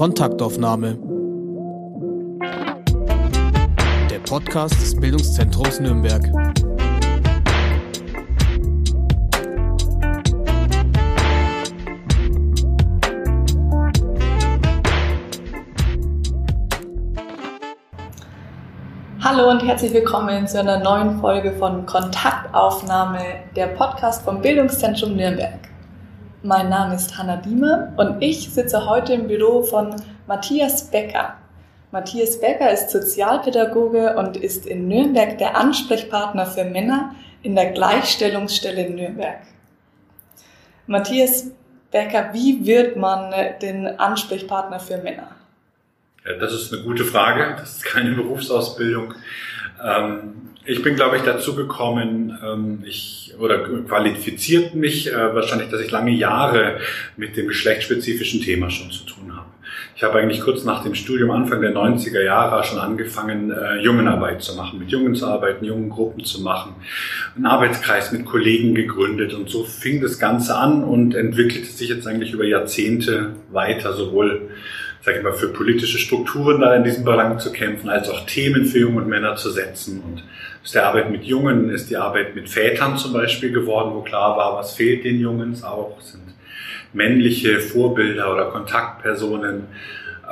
[0.00, 0.96] Kontaktaufnahme.
[4.10, 6.22] Der Podcast des Bildungszentrums Nürnberg.
[19.22, 23.18] Hallo und herzlich willkommen zu einer neuen Folge von Kontaktaufnahme,
[23.54, 25.59] der Podcast vom Bildungszentrum Nürnberg.
[26.42, 29.94] Mein Name ist Hanna Diemer und ich sitze heute im Büro von
[30.26, 31.36] Matthias Becker.
[31.92, 38.88] Matthias Becker ist Sozialpädagoge und ist in Nürnberg der Ansprechpartner für Männer in der Gleichstellungsstelle
[38.88, 39.40] Nürnberg.
[40.86, 41.50] Matthias
[41.90, 45.28] Becker, wie wird man den Ansprechpartner für Männer?
[46.24, 47.54] Ja, das ist eine gute Frage.
[47.58, 49.12] Das ist keine Berufsausbildung.
[49.84, 55.80] Ähm, ich bin, glaube ich, dazu gekommen, ähm, ich oder qualifiziert mich äh, wahrscheinlich, dass
[55.80, 56.78] ich lange Jahre
[57.16, 59.46] mit dem geschlechtsspezifischen Thema schon zu tun habe.
[59.96, 64.42] Ich habe eigentlich kurz nach dem Studium Anfang der 90er Jahre schon angefangen, äh, Jungenarbeit
[64.42, 66.74] zu machen, mit Jungen zu arbeiten, jungen Gruppen zu machen,
[67.36, 72.06] einen Arbeitskreis mit Kollegen gegründet und so fing das Ganze an und entwickelte sich jetzt
[72.06, 74.50] eigentlich über Jahrzehnte weiter, sowohl
[75.02, 78.66] sage ich mal, für politische Strukturen da in diesem Bereich zu kämpfen, als auch Themen
[78.66, 80.02] für junge und Männer zu setzen.
[80.02, 80.22] Und
[80.62, 84.36] aus der Arbeit mit Jungen ist die Arbeit mit Vätern zum Beispiel geworden, wo klar
[84.36, 86.22] war, was fehlt den Jungs auch, sind
[86.92, 89.64] männliche Vorbilder oder Kontaktpersonen.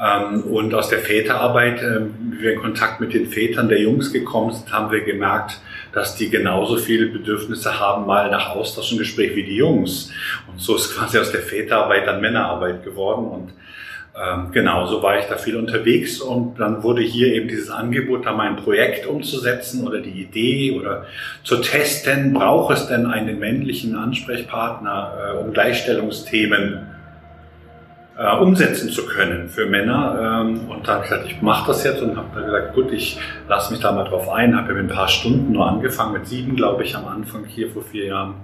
[0.00, 4.12] Ähm, und aus der Väterarbeit, ähm, wie wir in Kontakt mit den Vätern der Jungs
[4.12, 5.60] gekommen sind, haben wir gemerkt,
[5.98, 10.12] dass die genauso viele Bedürfnisse haben, mal nach Austausch und Gespräch wie die Jungs.
[10.46, 13.26] Und so ist quasi aus der Väterarbeit dann Männerarbeit geworden.
[13.26, 13.52] Und
[14.14, 18.26] ähm, genau, so war ich da viel unterwegs und dann wurde hier eben dieses Angebot,
[18.26, 21.06] da mein Projekt umzusetzen oder die Idee oder
[21.42, 26.97] zu testen, braucht es denn einen männlichen Ansprechpartner, äh, um Gleichstellungsthemen
[28.18, 30.42] äh, umsetzen zu können für Männer.
[30.42, 33.18] Ähm, und dann gesagt, ich mache das jetzt und habe dann gesagt, gut, ich
[33.48, 36.56] lasse mich da mal drauf ein, habe mit ein paar Stunden nur angefangen, mit sieben,
[36.56, 38.34] glaube ich, am Anfang hier vor vier Jahren.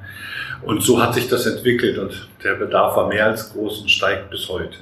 [0.63, 4.31] Und so hat sich das entwickelt und der Bedarf war mehr als groß und steigt
[4.31, 4.79] bis heute.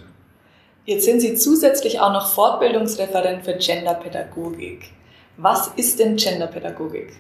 [0.84, 4.90] Jetzt sind Sie zusätzlich auch noch Fortbildungsreferent für Genderpädagogik.
[5.36, 7.14] Was ist denn Genderpädagogik?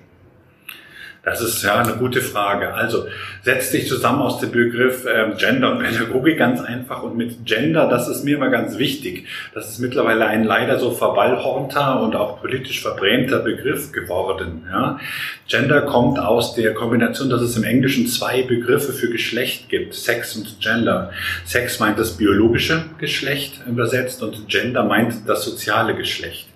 [1.24, 2.74] Das ist ja eine gute Frage.
[2.74, 3.06] Also
[3.42, 7.88] setzt dich zusammen aus dem Begriff ähm, Gender und Pädagogik ganz einfach und mit Gender,
[7.88, 9.28] das ist mir immer ganz wichtig.
[9.54, 14.66] Das ist mittlerweile ein leider so verballhornter und auch politisch verbrämter Begriff geworden.
[14.68, 14.98] Ja.
[15.46, 20.34] Gender kommt aus der Kombination, dass es im Englischen zwei Begriffe für Geschlecht gibt, Sex
[20.34, 21.12] und Gender.
[21.44, 26.51] Sex meint das biologische Geschlecht übersetzt und Gender meint das soziale Geschlecht.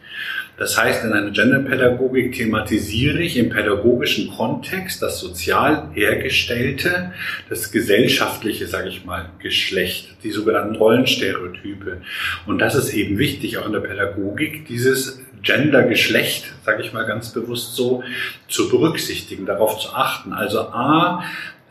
[0.58, 7.12] Das heißt, in einer Genderpädagogik thematisiere ich im pädagogischen Kontext das sozial hergestellte,
[7.50, 12.00] das gesellschaftliche, sage ich mal, Geschlecht, die sogenannten Rollenstereotype.
[12.46, 17.32] Und das ist eben wichtig, auch in der Pädagogik, dieses Gendergeschlecht, sage ich mal ganz
[17.32, 18.02] bewusst so,
[18.48, 20.32] zu berücksichtigen, darauf zu achten.
[20.32, 21.22] Also A,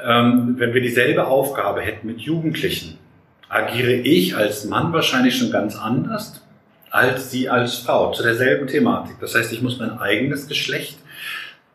[0.03, 2.99] ähm, wenn wir dieselbe Aufgabe hätten mit Jugendlichen,
[3.49, 6.44] agiere ich als Mann wahrscheinlich schon ganz anders
[6.95, 9.17] als sie als Frau zu derselben Thematik.
[9.19, 10.97] Das heißt, ich muss mein eigenes Geschlecht,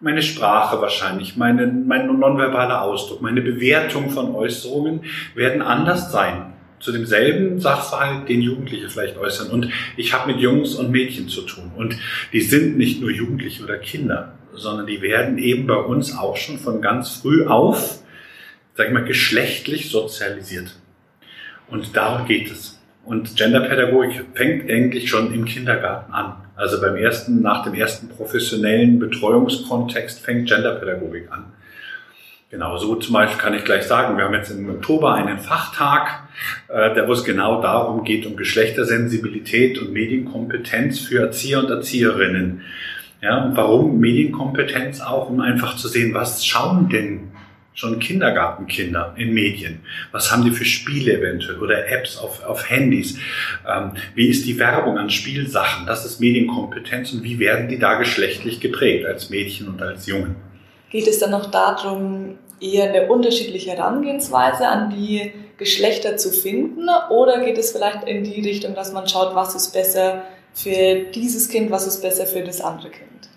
[0.01, 5.03] meine Sprache wahrscheinlich, meine, mein nonverbaler Ausdruck, meine Bewertung von Äußerungen
[5.35, 9.51] werden anders sein zu demselben Sachverhalt, den Jugendliche vielleicht äußern.
[9.51, 11.71] Und ich habe mit Jungs und Mädchen zu tun.
[11.77, 11.99] Und
[12.33, 16.59] die sind nicht nur Jugendliche oder Kinder, sondern die werden eben bei uns auch schon
[16.59, 17.99] von ganz früh auf,
[18.75, 20.75] sag ich mal, geschlechtlich sozialisiert.
[21.69, 22.80] Und darum geht es.
[23.05, 26.35] Und Genderpädagogik fängt eigentlich schon im Kindergarten an.
[26.57, 31.47] Also beim ersten, nach dem ersten professionellen Betreuungskontext fängt Genderpädagogik an.
[32.51, 36.25] Genau, so zum Beispiel kann ich gleich sagen, wir haben jetzt im Oktober einen Fachtag,
[36.67, 42.63] äh, der wo es genau darum geht, um Geschlechtersensibilität und Medienkompetenz für Erzieher und Erzieherinnen.
[43.23, 47.31] Ja, und warum Medienkompetenz auch, um einfach zu sehen, was schauen denn
[47.81, 49.81] schon Kindergartenkinder in Medien?
[50.13, 53.17] Was haben die für Spiele eventuell oder Apps auf, auf Handys?
[53.67, 55.87] Ähm, wie ist die Werbung an Spielsachen?
[55.87, 60.37] Das ist Medienkompetenz und wie werden die da geschlechtlich geprägt als Mädchen und als Jungen?
[60.91, 67.43] Geht es dann noch darum, eher eine unterschiedliche Herangehensweise an die Geschlechter zu finden oder
[67.43, 71.71] geht es vielleicht in die Richtung, dass man schaut, was ist besser für dieses Kind,
[71.71, 73.31] was ist besser für das andere Kind?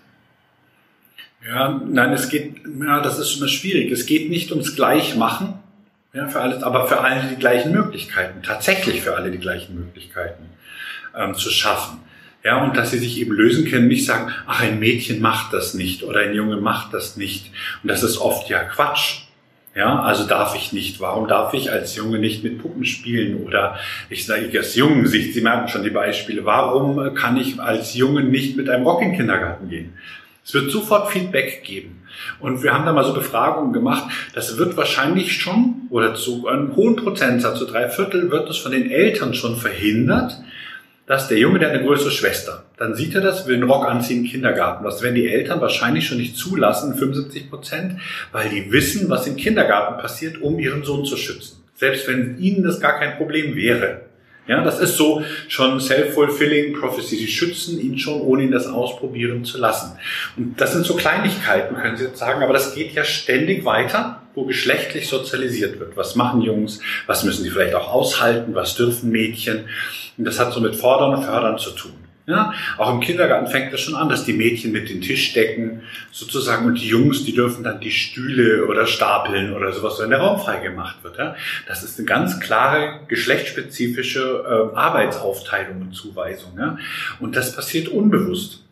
[1.46, 3.92] Ja, nein, es geht, ja, das ist immer schwierig.
[3.92, 5.54] Es geht nicht ums Gleichmachen,
[6.14, 10.44] ja, für alles, aber für alle die gleichen Möglichkeiten, tatsächlich für alle die gleichen Möglichkeiten
[11.14, 12.00] ähm, zu schaffen.
[12.44, 15.74] Ja, und dass sie sich eben lösen können, nicht sagen, ach, ein Mädchen macht das
[15.74, 17.50] nicht oder ein Junge macht das nicht.
[17.82, 19.22] Und das ist oft ja Quatsch.
[19.74, 21.00] Ja, also darf ich nicht.
[21.00, 23.42] Warum darf ich als Junge nicht mit Puppen spielen?
[23.42, 26.44] Oder ich sage aus Jungensicht, Sie merken schon die Beispiele.
[26.44, 29.94] Warum kann ich als Junge nicht mit einem Rock in den Kindergarten gehen?
[30.44, 32.02] Es wird sofort Feedback geben.
[32.38, 34.04] Und wir haben da mal so Befragungen gemacht.
[34.34, 38.72] Das wird wahrscheinlich schon oder zu einem hohen Prozentsatz, zu drei Viertel, wird es von
[38.72, 40.38] den Eltern schon verhindert,
[41.06, 44.24] dass der Junge, der eine größere Schwester, dann sieht er das, will einen Rock anziehen
[44.24, 44.84] im Kindergarten.
[44.84, 48.00] Das werden die Eltern wahrscheinlich schon nicht zulassen, 75 Prozent,
[48.32, 51.62] weil die wissen, was im Kindergarten passiert, um ihren Sohn zu schützen.
[51.74, 54.02] Selbst wenn ihnen das gar kein Problem wäre.
[54.46, 57.16] Ja, das ist so schon self-fulfilling prophecy.
[57.16, 59.98] Sie schützen ihn schon, ohne ihn das ausprobieren zu lassen.
[60.36, 64.22] Und das sind so Kleinigkeiten, können Sie jetzt sagen, aber das geht ja ständig weiter,
[64.34, 65.96] wo geschlechtlich sozialisiert wird.
[65.96, 66.80] Was machen Jungs?
[67.06, 68.54] Was müssen sie vielleicht auch aushalten?
[68.54, 69.64] Was dürfen Mädchen?
[70.18, 72.03] Und das hat so mit Fordern und Fördern zu tun.
[72.26, 75.82] Ja, auch im Kindergarten fängt das schon an, dass die Mädchen mit den Tisch decken,
[76.10, 80.20] sozusagen, und die Jungs, die dürfen dann die Stühle oder stapeln oder sowas, wenn der
[80.20, 81.18] Raum frei gemacht wird.
[81.18, 81.36] Ja.
[81.68, 86.52] Das ist eine ganz klare geschlechtsspezifische äh, Arbeitsaufteilung und Zuweisung.
[86.58, 86.78] Ja.
[87.20, 88.64] Und das passiert unbewusst.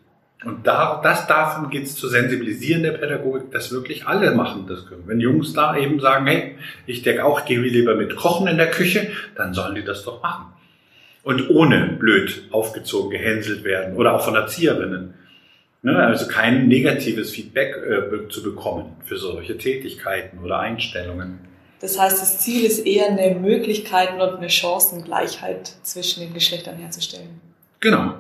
[0.45, 4.87] Und da, das davon geht es zu sensibilisieren der Pädagogik, dass wirklich alle machen das
[4.87, 5.03] können.
[5.07, 6.57] Wenn Jungs da eben sagen, hey,
[6.87, 10.23] ich denke auch, gehe lieber mit Kochen in der Küche, dann sollen die das doch
[10.23, 10.47] machen
[11.23, 15.15] und ohne blöd aufgezogen, gehänselt werden oder auch von Erzieherinnen.
[15.85, 21.41] Ne, also kein negatives Feedback äh, zu bekommen für solche Tätigkeiten oder Einstellungen.
[21.81, 27.41] Das heißt, das Ziel ist eher eine Möglichkeiten und eine Chancengleichheit zwischen den Geschlechtern herzustellen.
[27.81, 28.15] Genau.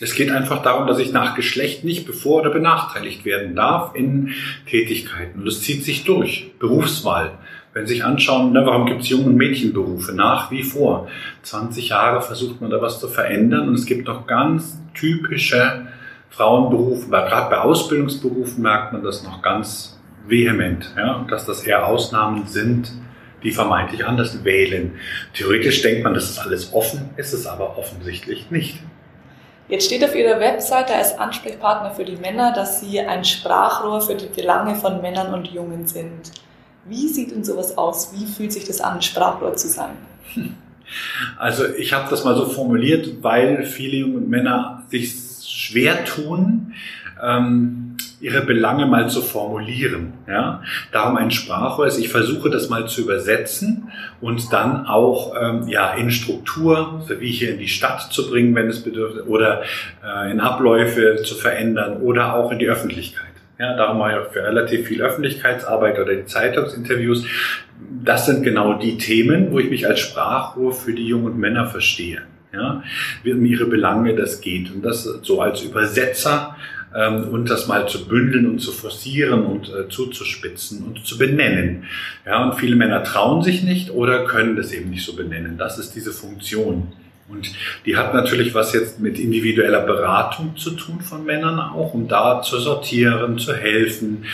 [0.00, 4.34] Es geht einfach darum, dass ich nach Geschlecht nicht bevor- oder benachteiligt werden darf in
[4.68, 5.38] Tätigkeiten.
[5.38, 6.50] Und das zieht sich durch.
[6.58, 7.38] Berufswahl.
[7.74, 10.14] Wenn Sie sich anschauen, ne, warum gibt es Jungen- und Mädchenberufe?
[10.14, 11.08] Nach wie vor.
[11.42, 15.86] 20 Jahre versucht man da was zu verändern und es gibt noch ganz typische
[16.30, 22.46] Frauenberufe, gerade bei Ausbildungsberufen merkt man das noch ganz vehement, ja, dass das eher Ausnahmen
[22.46, 22.92] sind,
[23.44, 24.94] die vermeintlich anders wählen.
[25.34, 28.80] Theoretisch denkt man, das ist alles offen, ist es aber offensichtlich nicht.
[29.68, 34.14] Jetzt steht auf Ihrer Webseite als Ansprechpartner für die Männer, dass Sie ein Sprachrohr für
[34.14, 36.32] die Belange von Männern und Jungen sind.
[36.86, 38.12] Wie sieht denn sowas aus?
[38.14, 39.90] Wie fühlt sich das an, Sprachrohr zu sein?
[41.38, 46.74] Also ich habe das mal so formuliert, weil viele junge Männer sich schwer tun,
[47.22, 50.14] ähm, ihre Belange mal zu formulieren.
[50.26, 50.62] Ja?
[50.92, 53.90] Darum ein Sprachrohr ist, ich versuche das mal zu übersetzen
[54.20, 58.54] und dann auch ähm, ja, in Struktur, so wie hier in die Stadt zu bringen,
[58.54, 59.62] wenn es bedürfte, oder
[60.04, 63.33] äh, in Abläufe zu verändern oder auch in die Öffentlichkeit.
[63.58, 67.24] Ja, darum ich auch für relativ viel Öffentlichkeitsarbeit oder die Zeitungsinterviews.
[68.04, 72.22] Das sind genau die Themen, wo ich mich als Sprachrohr für die jungen Männer verstehe.
[72.52, 72.84] Ja,
[73.24, 74.72] wie um ihre Belange das geht.
[74.72, 76.56] Und das so als Übersetzer
[76.94, 81.84] ähm, und das mal zu bündeln und zu forcieren und äh, zuzuspitzen und zu benennen.
[82.24, 85.58] Ja, und viele Männer trauen sich nicht oder können das eben nicht so benennen.
[85.58, 86.92] Das ist diese Funktion.
[87.26, 87.50] Und
[87.86, 92.42] die hat natürlich was jetzt mit individueller Beratung zu tun von Männern auch, um da
[92.42, 94.26] zu sortieren, zu helfen,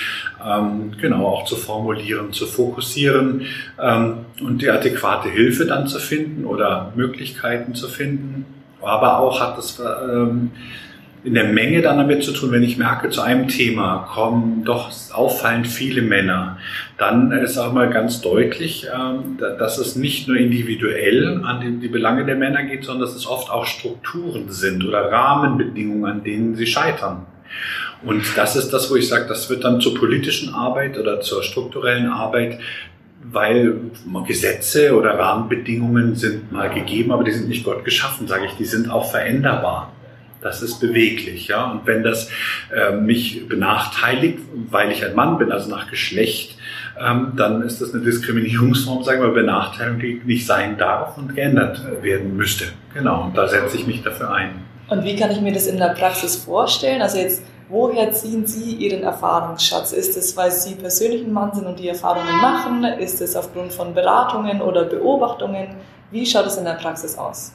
[0.45, 3.47] ähm, genau auch zu formulieren, zu fokussieren
[3.81, 8.45] ähm, und die adäquate Hilfe dann zu finden oder Möglichkeiten zu finden.
[8.83, 10.51] Aber auch hat es ähm,
[11.23, 14.91] in der Menge dann damit zu tun, wenn ich merke, zu einem Thema kommen doch
[15.13, 16.59] auffallend viele Männer,
[16.97, 22.25] dann ist auch mal ganz deutlich, ähm, dass es nicht nur individuell an die Belange
[22.25, 26.67] der Männer geht, sondern dass es oft auch Strukturen sind oder Rahmenbedingungen, an denen sie
[26.67, 27.27] scheitern.
[28.03, 31.43] Und das ist das, wo ich sage, das wird dann zur politischen Arbeit oder zur
[31.43, 32.59] strukturellen Arbeit
[33.23, 33.79] weil
[34.27, 38.65] Gesetze oder Rahmenbedingungen sind mal gegeben, aber die sind nicht Gott geschaffen, sage ich, die
[38.65, 39.93] sind auch veränderbar.
[40.43, 41.71] Das ist beweglich, ja.
[41.71, 42.31] Und wenn das
[42.75, 44.39] äh, mich benachteiligt,
[44.71, 46.57] weil ich ein Mann bin, also nach Geschlecht,
[46.99, 51.83] ähm, dann ist das eine Diskriminierungsform, sagen wir, Benachteiligung, die nicht sein darf und geändert
[52.03, 52.65] werden müsste.
[52.95, 53.25] Genau.
[53.25, 54.51] Und da setze ich mich dafür ein.
[54.89, 57.01] Und wie kann ich mir das in der Praxis vorstellen?
[57.01, 59.93] Also jetzt, woher ziehen Sie Ihren Erfahrungsschatz?
[59.93, 62.85] Ist es, weil Sie persönlich ein Mann sind und die Erfahrungen machen?
[62.99, 65.69] Ist es aufgrund von Beratungen oder Beobachtungen?
[66.11, 67.53] Wie schaut es in der Praxis aus?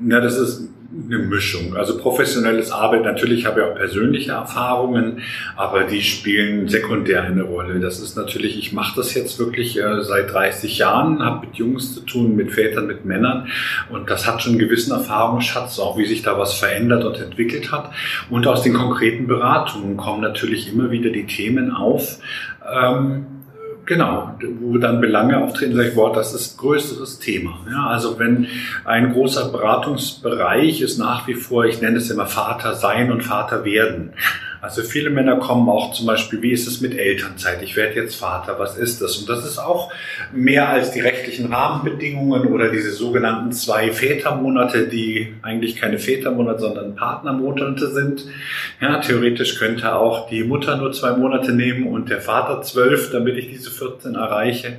[0.00, 1.76] Na, das ist eine Mischung.
[1.76, 5.20] Also professionelles Arbeit, natürlich habe ich auch persönliche Erfahrungen,
[5.54, 7.78] aber die spielen sekundär eine Rolle.
[7.78, 11.94] Das ist natürlich, ich mache das jetzt wirklich äh, seit 30 Jahren, habe mit Jungs
[11.94, 13.48] zu tun, mit Vätern, mit Männern
[13.90, 17.70] und das hat schon einen gewissen Erfahrungsschatz, auch wie sich da was verändert und entwickelt
[17.70, 17.90] hat.
[18.30, 22.18] Und aus den konkreten Beratungen kommen natürlich immer wieder die Themen auf.
[22.66, 23.37] Ähm,
[23.88, 27.60] Genau, wo dann Belange auftreten, sage ich, boah, das ist größeres Thema.
[27.70, 28.46] Ja, also wenn
[28.84, 33.64] ein großer Beratungsbereich ist nach wie vor, ich nenne es immer Vater sein und Vater
[33.64, 34.12] werden.
[34.60, 37.62] Also viele Männer kommen auch zum Beispiel, wie ist es mit Elternzeit?
[37.62, 39.16] Ich werde jetzt Vater, was ist das?
[39.18, 39.92] Und das ist auch
[40.32, 46.96] mehr als die rechtlichen Rahmenbedingungen oder diese sogenannten zwei Vätermonate, die eigentlich keine Vätermonate, sondern
[46.96, 48.24] Partnermonate sind.
[48.80, 53.36] Ja, theoretisch könnte auch die Mutter nur zwei Monate nehmen und der Vater zwölf, damit
[53.36, 54.78] ich diese 14 erreiche.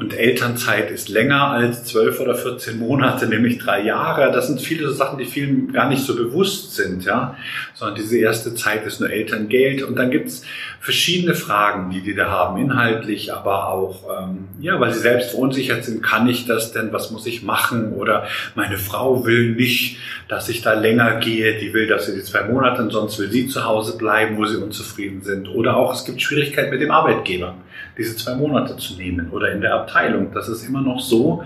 [0.00, 4.32] Und Elternzeit ist länger als zwölf oder 14 Monate, nämlich drei Jahre.
[4.32, 7.36] Das sind viele so Sachen, die vielen gar nicht so bewusst sind, ja.
[7.74, 9.82] Sondern diese erste Zeit ist nur Elterngeld.
[9.82, 10.42] Und dann gibt's
[10.80, 15.84] verschiedene Fragen, die die da haben, inhaltlich, aber auch, ähm, ja, weil sie selbst verunsichert
[15.84, 17.92] sind, kann ich das denn, was muss ich machen?
[17.92, 22.22] Oder meine Frau will nicht, dass ich da länger gehe, die will, dass sie die
[22.22, 25.46] zwei Monate, sonst will sie zu Hause bleiben, wo sie unzufrieden sind.
[25.50, 27.54] Oder auch, es gibt Schwierigkeiten mit dem Arbeitgeber
[28.00, 30.32] diese zwei Monate zu nehmen oder in der Abteilung.
[30.32, 31.44] Das ist immer noch so,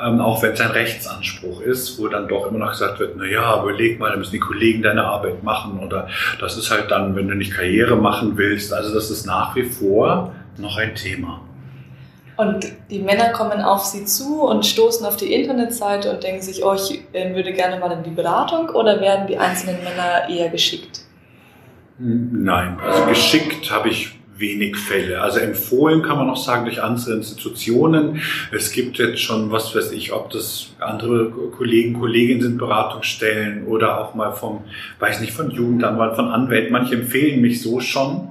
[0.00, 3.24] ähm, auch wenn es ein Rechtsanspruch ist, wo dann doch immer noch gesagt wird, na
[3.24, 6.08] ja, überleg mal, da müssen die Kollegen deine Arbeit machen oder
[6.40, 8.72] das ist halt dann, wenn du nicht Karriere machen willst.
[8.72, 11.40] Also das ist nach wie vor noch ein Thema.
[12.36, 16.64] Und die Männer kommen auf sie zu und stoßen auf die Internetseite und denken sich,
[16.64, 20.48] oh, ich äh, würde gerne mal in die Beratung oder werden die einzelnen Männer eher
[20.48, 21.00] geschickt?
[21.98, 25.20] Nein, also geschickt habe ich wenig Fälle.
[25.20, 28.22] Also empfohlen kann man noch sagen durch andere Institutionen.
[28.52, 34.00] Es gibt jetzt schon, was weiß ich, ob das andere Kollegen, Kolleginnen sind, Beratungsstellen oder
[34.00, 34.64] auch mal vom,
[34.98, 36.72] weiß nicht, von Jugendanwalt, von Anwälten.
[36.72, 38.28] Manche empfehlen mich so schon,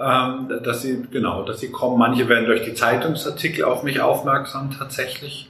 [0.00, 1.98] ähm, dass sie, genau, dass sie kommen.
[1.98, 5.48] Manche werden durch die Zeitungsartikel auf mich aufmerksam tatsächlich.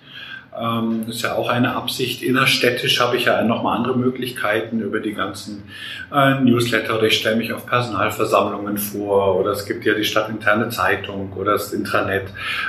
[0.60, 2.22] Ähm, ist ja auch eine Absicht.
[2.22, 5.64] Innerstädtisch habe ich ja nochmal andere Möglichkeiten über die ganzen
[6.12, 10.70] äh, Newsletter oder ich stelle mich auf Personalversammlungen vor oder es gibt ja die stadtinterne
[10.70, 12.24] Zeitung oder das Intranet.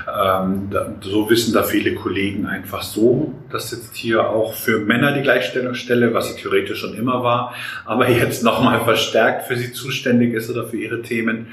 [0.07, 5.13] Ähm, da, so wissen da viele Kollegen einfach so, dass jetzt hier auch für Männer
[5.13, 7.53] die Gleichstellungsstelle, was sie theoretisch schon immer war,
[7.85, 11.47] aber jetzt nochmal verstärkt für sie zuständig ist oder für ihre Themen.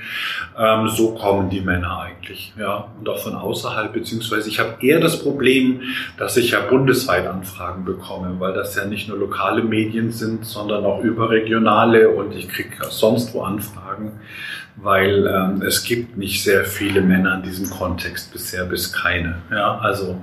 [0.58, 5.00] Ähm, so kommen die Männer eigentlich, ja, und auch von außerhalb, beziehungsweise ich habe eher
[5.00, 5.80] das Problem,
[6.18, 10.44] dass dass ich ja bundesweit Anfragen bekomme, weil das ja nicht nur lokale Medien sind,
[10.44, 14.10] sondern auch überregionale und ich kriege sonst wo Anfragen,
[14.74, 19.36] weil ähm, es gibt nicht sehr viele Männer in diesem Kontext bisher, bis keine.
[19.52, 20.16] Ja, also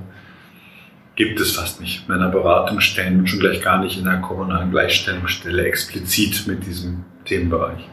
[1.15, 6.47] gibt es fast nicht Männerberatungsstellen und schon gleich gar nicht in der kommunalen Gleichstellungsstelle explizit
[6.47, 7.87] mit diesem Themenbereich.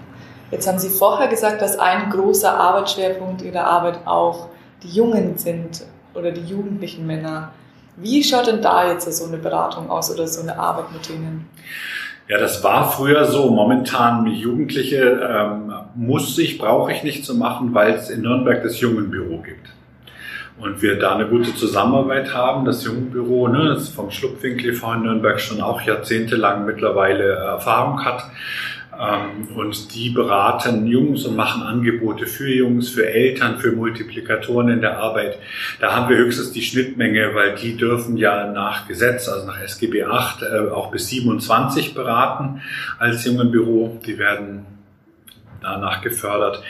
[0.51, 4.49] Jetzt haben Sie vorher gesagt, dass ein großer Arbeitsschwerpunkt Ihrer Arbeit auch
[4.83, 5.83] die Jungen sind
[6.15, 7.53] oder die jugendlichen Männer.
[8.03, 11.49] Wie schaut denn da jetzt so eine Beratung aus oder so eine Arbeit mit denen?
[12.29, 13.51] Ja, das war früher so.
[13.51, 18.81] Momentan Jugendliche ähm, muss ich, brauche ich nicht zu machen, weil es in Nürnberg das
[18.81, 19.69] Jungenbüro gibt.
[20.61, 22.65] Und wir da eine gute Zusammenarbeit haben.
[22.65, 28.25] Das Jungenbüro, ne, das vom Schlupfwinkel e in Nürnberg schon auch jahrzehntelang mittlerweile Erfahrung hat.
[29.01, 34.81] Ähm, und die beraten Jungs und machen Angebote für Jungs, für Eltern, für Multiplikatoren in
[34.83, 35.39] der Arbeit.
[35.81, 40.05] Da haben wir höchstens die Schnittmenge, weil die dürfen ja nach Gesetz, also nach SGB
[40.05, 42.61] 8, äh, auch bis 27 beraten
[42.99, 44.01] als Jungenbüro.
[44.05, 44.67] Die werden
[45.63, 46.63] danach gefördert.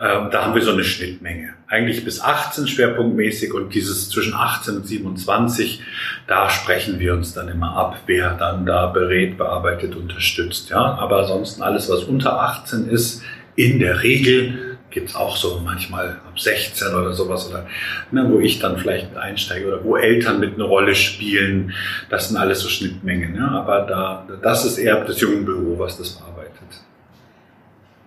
[0.00, 1.54] Ähm, da haben wir so eine Schnittmenge.
[1.66, 5.82] Eigentlich bis 18 schwerpunktmäßig und dieses zwischen 18 und 27,
[6.26, 10.70] da sprechen wir uns dann immer ab, wer dann da berät, bearbeitet, unterstützt.
[10.70, 13.22] Ja, aber ansonsten alles, was unter 18 ist,
[13.56, 17.66] in der Regel gibt's auch so manchmal ab 16 oder sowas oder
[18.10, 21.74] ne, wo ich dann vielleicht einsteige oder wo Eltern mit eine Rolle spielen.
[22.08, 23.36] Das sind alles so Schnittmengen.
[23.36, 26.87] Ja, aber da, das ist eher das Jungenbüro, was das bearbeitet.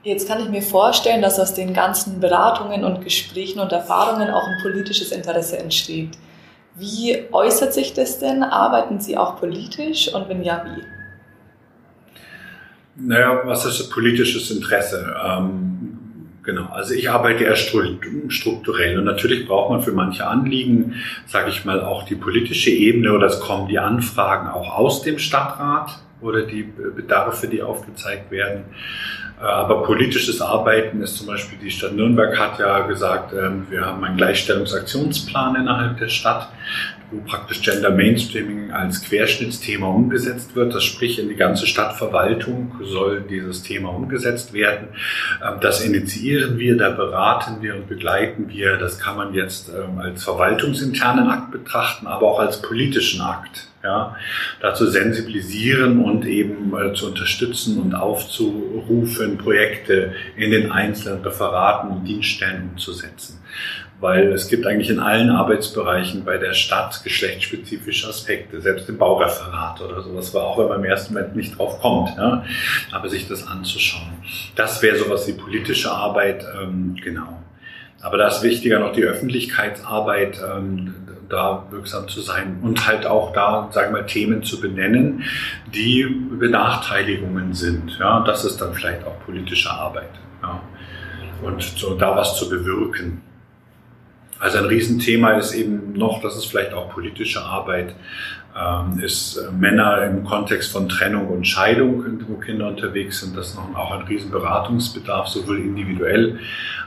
[0.03, 4.47] Jetzt kann ich mir vorstellen, dass aus den ganzen Beratungen und Gesprächen und Erfahrungen auch
[4.47, 6.17] ein politisches Interesse entsteht.
[6.75, 8.41] Wie äußert sich das denn?
[8.41, 10.81] Arbeiten Sie auch politisch und wenn ja, wie?
[12.95, 15.15] Naja, was ist politisches Interesse?
[15.23, 15.89] Ähm,
[16.41, 20.95] genau, also ich arbeite eher strukturell und natürlich braucht man für manche Anliegen,
[21.27, 25.19] sage ich mal, auch die politische Ebene oder es kommen die Anfragen auch aus dem
[25.19, 28.65] Stadtrat oder die Bedarfe, die aufgezeigt werden.
[29.41, 33.85] Äh, aber politisches Arbeiten ist zum Beispiel, die Stadt Nürnberg hat ja gesagt, ähm, wir
[33.85, 36.49] haben einen Gleichstellungsaktionsplan innerhalb der Stadt,
[37.09, 40.73] wo praktisch Gender Mainstreaming als Querschnittsthema umgesetzt wird.
[40.73, 44.89] Das sprich, in die ganze Stadtverwaltung soll dieses Thema umgesetzt werden.
[45.43, 48.77] Ähm, das initiieren wir, da beraten wir und begleiten wir.
[48.77, 54.15] Das kann man jetzt ähm, als verwaltungsinternen Akt betrachten, aber auch als politischen Akt ja,
[54.61, 62.05] dazu sensibilisieren und eben äh, zu unterstützen und aufzurufen, Projekte in den einzelnen Referaten und
[62.05, 63.39] Dienststellen umzusetzen.
[64.01, 69.79] weil es gibt eigentlich in allen Arbeitsbereichen bei der Stadt geschlechtsspezifische Aspekte, selbst im Baureferat
[69.79, 72.43] oder sowas, war auch wenn man im ersten Moment nicht drauf kommt, ja,
[72.91, 74.11] aber sich das anzuschauen.
[74.55, 77.43] Das wäre sowas wie politische Arbeit, ähm, genau.
[78.01, 80.95] Aber da ist wichtiger noch die Öffentlichkeitsarbeit, ähm,
[81.31, 85.23] da wirksam zu sein und halt auch da, sagen wir mal, Themen zu benennen,
[85.73, 87.97] die Benachteiligungen sind.
[87.99, 90.11] Ja, das ist dann vielleicht auch politische Arbeit.
[90.41, 90.61] Ja.
[91.41, 93.21] Und so da was zu bewirken.
[94.39, 97.95] Also ein Riesenthema ist eben noch, das ist vielleicht auch politische Arbeit,
[99.01, 103.75] ist äh, Männer im Kontext von Trennung und Scheidung, wo Kinder unterwegs sind, das noch
[103.75, 106.39] auch ein Riesenberatungsbedarf, sowohl individuell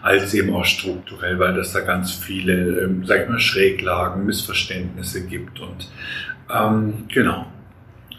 [0.02, 5.26] als eben auch strukturell, weil das da ganz viele, ähm, sag ich mal, Schräglagen, Missverständnisse
[5.26, 5.88] gibt und
[6.54, 7.46] ähm, genau.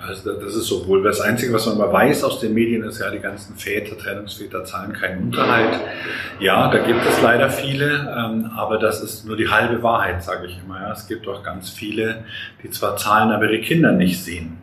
[0.07, 3.09] Also das ist sowohl das Einzige, was man mal weiß aus den Medien, ist ja,
[3.09, 5.79] die ganzen Väter, Trennungsväter zahlen keinen Unterhalt.
[6.39, 10.47] Ja, da gibt es leider viele, ähm, aber das ist nur die halbe Wahrheit, sage
[10.47, 10.91] ich immer.
[10.91, 12.23] Es gibt auch ganz viele,
[12.63, 14.57] die zwar zahlen, aber ihre Kinder nicht sehen.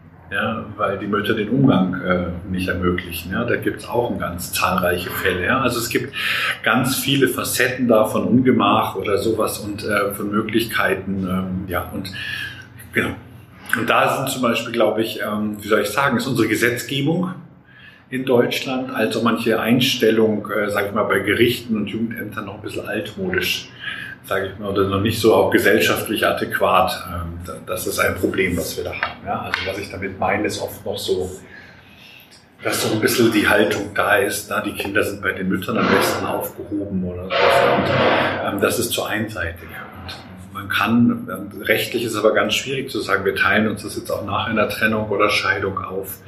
[0.78, 3.32] Weil die Mütter den Umgang äh, nicht ermöglichen.
[3.32, 5.44] Da gibt es auch ganz zahlreiche Fälle.
[5.44, 5.61] Ja.
[5.61, 6.14] Also es gibt
[6.62, 11.26] ganz viele Facetten da von Ungemach oder sowas und äh, von Möglichkeiten.
[11.28, 12.11] Ähm, ja, und
[12.94, 13.11] genau.
[13.76, 17.35] Und da sind zum Beispiel, glaube ich, ähm, wie soll ich sagen, ist unsere Gesetzgebung
[18.11, 22.57] in Deutschland, als auch manche Einstellung, äh, sage ich mal, bei Gerichten und Jugendämtern noch
[22.57, 23.71] ein bisschen altmodisch,
[24.25, 26.92] sage ich mal, oder noch nicht so auch gesellschaftlich adäquat.
[27.11, 29.26] Ähm, das ist ein Problem, was wir da haben.
[29.26, 29.40] Ja?
[29.40, 31.31] Also was ich damit meine, ist oft noch so,
[32.62, 35.78] dass so ein bisschen die Haltung da ist, na, die Kinder sind bei den Müttern
[35.78, 37.31] am besten aufgehoben oder so.
[37.31, 39.69] Und ähm, das ist zu einseitig.
[40.62, 41.28] Man kann,
[41.62, 44.69] rechtlich ist aber ganz schwierig zu sagen, wir teilen uns das jetzt auch nach einer
[44.69, 46.19] Trennung oder Scheidung auf,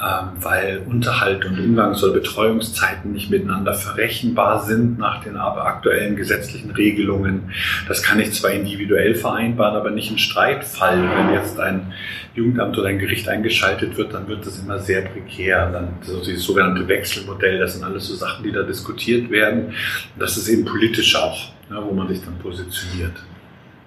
[0.00, 6.70] ähm, weil Unterhalt und Umgangs- oder Betreuungszeiten nicht miteinander verrechenbar sind nach den aktuellen gesetzlichen
[6.70, 7.50] Regelungen.
[7.88, 11.02] Das kann ich zwar individuell vereinbaren, aber nicht in Streitfall.
[11.02, 11.92] Wenn jetzt ein
[12.36, 15.72] Jugendamt oder ein Gericht eingeschaltet wird, dann wird das immer sehr prekär.
[15.72, 19.72] Dann so dieses sogenannte Wechselmodell, das sind alles so Sachen, die da diskutiert werden.
[20.16, 23.14] Das ist eben politisch auch, ne, wo man sich dann positioniert.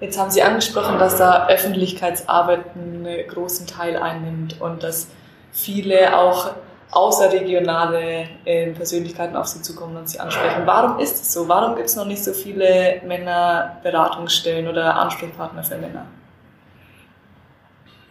[0.01, 5.09] Jetzt haben Sie angesprochen, dass da Öffentlichkeitsarbeit einen großen Teil einnimmt und dass
[5.51, 6.51] viele auch
[6.91, 10.63] außerregionale äh, Persönlichkeiten auf Sie zukommen und Sie ansprechen.
[10.65, 11.47] Warum ist es so?
[11.47, 16.05] Warum gibt es noch nicht so viele Männerberatungsstellen oder Ansprechpartner für Männer?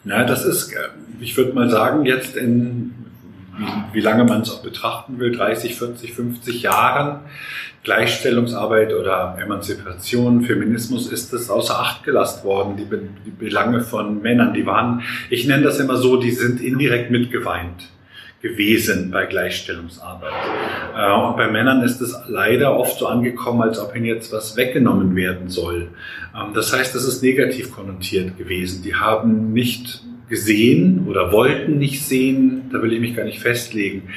[0.04, 0.76] Ja, das ist, äh,
[1.20, 3.07] ich würde mal sagen, jetzt in,
[3.92, 7.20] wie, lange man es auch betrachten will, 30, 40, 50 Jahren
[7.84, 12.76] Gleichstellungsarbeit oder Emanzipation, Feminismus ist es außer Acht gelassen worden.
[12.76, 12.86] Die,
[13.24, 17.88] die Belange von Männern, die waren, ich nenne das immer so, die sind indirekt mitgeweint
[18.40, 20.32] gewesen bei Gleichstellungsarbeit.
[20.96, 24.56] Äh, und bei Männern ist es leider oft so angekommen, als ob ihnen jetzt was
[24.56, 25.88] weggenommen werden soll.
[26.36, 28.82] Ähm, das heißt, es ist negativ konnotiert gewesen.
[28.82, 34.10] Die haben nicht gesehen oder wollten nicht sehen, da will ich mich gar nicht festlegen,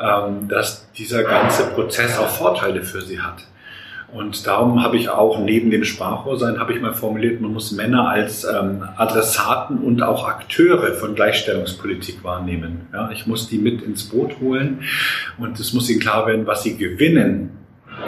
[0.00, 3.44] ähm, dass dieser ganze Prozess auch Vorteile für sie hat.
[4.12, 8.08] Und darum habe ich auch neben dem Sprachrohrsein habe ich mal formuliert, man muss Männer
[8.08, 12.86] als ähm, Adressaten und auch Akteure von Gleichstellungspolitik wahrnehmen.
[13.12, 14.82] Ich muss die mit ins Boot holen
[15.38, 17.50] und es muss ihnen klar werden, was sie gewinnen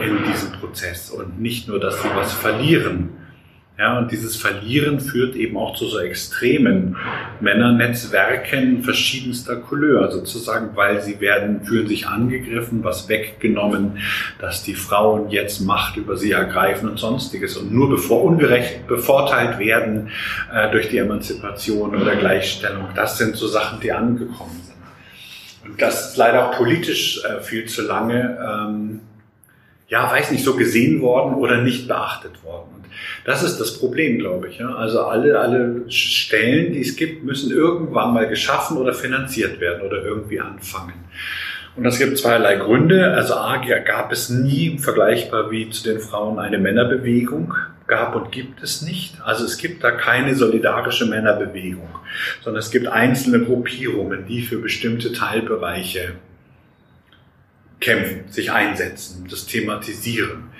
[0.00, 3.10] in diesem Prozess und nicht nur, dass sie was verlieren.
[3.78, 6.96] Ja, und dieses Verlieren führt eben auch zu so extremen
[7.38, 13.98] Männernetzwerken verschiedenster Couleur, sozusagen, weil sie werden, fühlen sich angegriffen, was weggenommen,
[14.40, 19.60] dass die Frauen jetzt Macht über sie ergreifen und sonstiges und nur bevor ungerecht bevorteilt
[19.60, 20.10] werden
[20.52, 22.88] äh, durch die Emanzipation oder Gleichstellung.
[22.96, 25.70] Das sind so Sachen, die angekommen sind.
[25.70, 29.00] Und das ist leider auch politisch äh, viel zu lange, ähm,
[29.88, 32.84] ja, weiß nicht, so gesehen worden oder nicht beachtet worden.
[33.24, 34.58] Das ist das Problem, glaube ich.
[34.58, 34.74] Ja?
[34.74, 40.04] Also alle, alle Stellen, die es gibt, müssen irgendwann mal geschaffen oder finanziert werden oder
[40.04, 40.94] irgendwie anfangen.
[41.76, 43.12] Und das gibt zweierlei Gründe.
[43.12, 47.54] Also A, gab es nie vergleichbar wie zu den Frauen eine Männerbewegung.
[47.86, 49.14] Gab und gibt es nicht.
[49.22, 51.88] Also es gibt da keine solidarische Männerbewegung,
[52.42, 56.16] sondern es gibt einzelne Gruppierungen, die für bestimmte Teilbereiche
[57.80, 60.50] kämpfen, sich einsetzen, das thematisieren.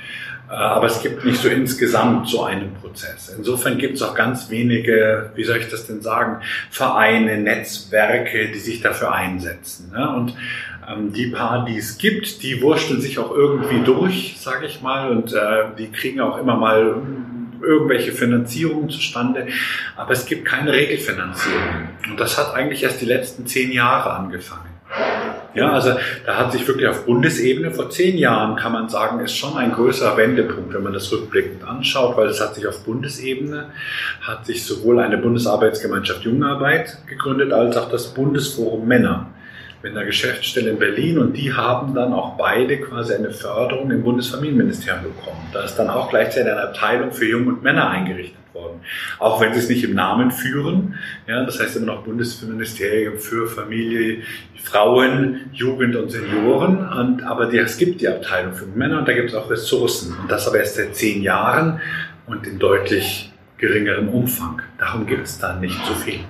[0.48, 3.34] Äh, aber es gibt nicht so insgesamt so einen Prozess.
[3.36, 8.58] Insofern gibt es auch ganz wenige, wie soll ich das denn sagen, Vereine, Netzwerke, die
[8.58, 9.92] sich dafür einsetzen.
[9.92, 10.08] Ne?
[10.08, 10.34] Und
[10.90, 15.10] ähm, die paar, die es gibt, die wurschteln sich auch irgendwie durch, sage ich mal,
[15.10, 17.02] und äh, die kriegen auch immer mal
[17.60, 19.48] irgendwelche Finanzierungen zustande,
[19.96, 21.88] aber es gibt keine Regelfinanzierung.
[22.08, 24.68] Und das hat eigentlich erst die letzten zehn Jahre angefangen.
[25.58, 25.94] Ja, also
[26.24, 29.72] da hat sich wirklich auf Bundesebene vor zehn Jahren, kann man sagen, ist schon ein
[29.72, 33.70] größerer Wendepunkt, wenn man das rückblickend anschaut, weil es hat sich auf Bundesebene,
[34.20, 39.26] hat sich sowohl eine Bundesarbeitsgemeinschaft Jungarbeit gegründet, als auch das Bundesforum Männer
[39.82, 44.02] mit einer Geschäftsstelle in Berlin und die haben dann auch beide quasi eine Förderung im
[44.02, 45.40] Bundesfamilienministerium bekommen.
[45.52, 48.80] Da ist dann auch gleichzeitig eine Abteilung für Jung und Männer eingerichtet worden.
[49.18, 53.46] Auch wenn sie es nicht im Namen führen, ja, das heißt immer noch Bundesministerium für
[53.46, 54.22] Familie,
[54.62, 59.12] Frauen, Jugend und Senioren, und, aber die, es gibt die Abteilung für Männer und da
[59.12, 60.14] gibt es auch Ressourcen.
[60.20, 61.80] Und das aber erst seit zehn Jahren
[62.26, 64.62] und in deutlich geringerem Umfang.
[64.78, 66.20] Darum gibt es da nicht so viel.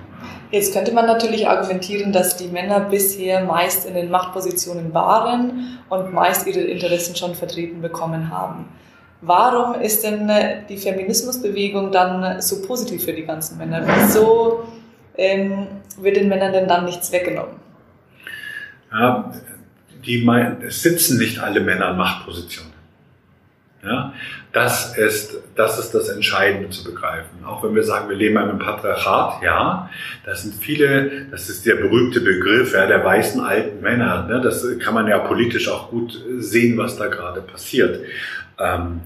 [0.51, 6.11] Jetzt könnte man natürlich argumentieren, dass die Männer bisher meist in den Machtpositionen waren und
[6.11, 8.65] meist ihre Interessen schon vertreten bekommen haben.
[9.21, 13.85] Warum ist denn äh, die Feminismusbewegung dann so positiv für die ganzen Männer?
[13.85, 14.63] Wieso
[15.17, 17.55] ähm, wird den Männern denn dann nichts weggenommen?
[18.91, 19.31] Ja,
[20.05, 20.27] die
[20.65, 22.79] es sitzen nicht alle Männer in Machtpositionen.
[23.83, 24.13] Ja,
[24.51, 27.45] das ist, das ist das Entscheidende zu begreifen.
[27.45, 29.89] Auch wenn wir sagen, wir leben in einem Patriarchat, ja,
[30.25, 34.23] das sind viele, das ist der berühmte Begriff ja, der weißen alten Männer.
[34.27, 38.01] Ne, das kann man ja politisch auch gut sehen, was da gerade passiert.
[38.59, 39.01] Ähm,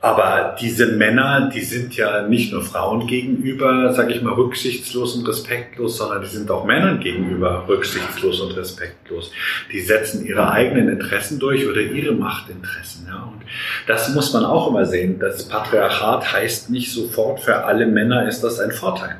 [0.00, 5.26] aber diese Männer, die sind ja nicht nur Frauen gegenüber, sage ich mal, rücksichtslos und
[5.26, 9.32] respektlos, sondern die sind auch Männern gegenüber rücksichtslos und respektlos.
[9.72, 13.08] Die setzen ihre eigenen Interessen durch oder ihre Machtinteressen.
[13.08, 13.24] Ja.
[13.24, 13.42] Und
[13.88, 15.18] das muss man auch immer sehen.
[15.18, 19.16] Das Patriarchat heißt nicht sofort, für alle Männer ist das ein Vorteil.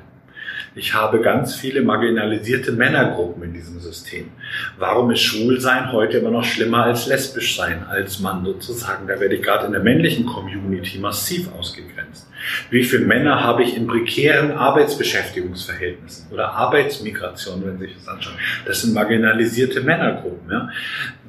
[0.78, 4.30] Ich habe ganz viele marginalisierte Männergruppen in diesem System.
[4.78, 9.08] Warum ist Schwulsein heute immer noch schlimmer als lesbisch sein, als Mann sozusagen?
[9.08, 12.28] Da werde ich gerade in der männlichen Community massiv ausgegrenzt.
[12.70, 18.36] Wie viele Männer habe ich in prekären Arbeitsbeschäftigungsverhältnissen oder Arbeitsmigration, wenn Sie sich das anschauen?
[18.64, 20.48] Das sind marginalisierte Männergruppen.
[20.48, 20.68] Ja?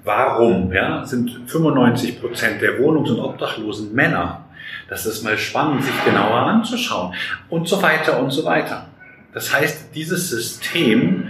[0.03, 4.45] Warum ja, sind 95 Prozent der Wohnungs- und Obdachlosen Männer?
[4.87, 7.15] Das ist mal spannend, sich genauer anzuschauen
[7.49, 8.88] und so weiter und so weiter.
[9.33, 11.29] Das heißt, dieses System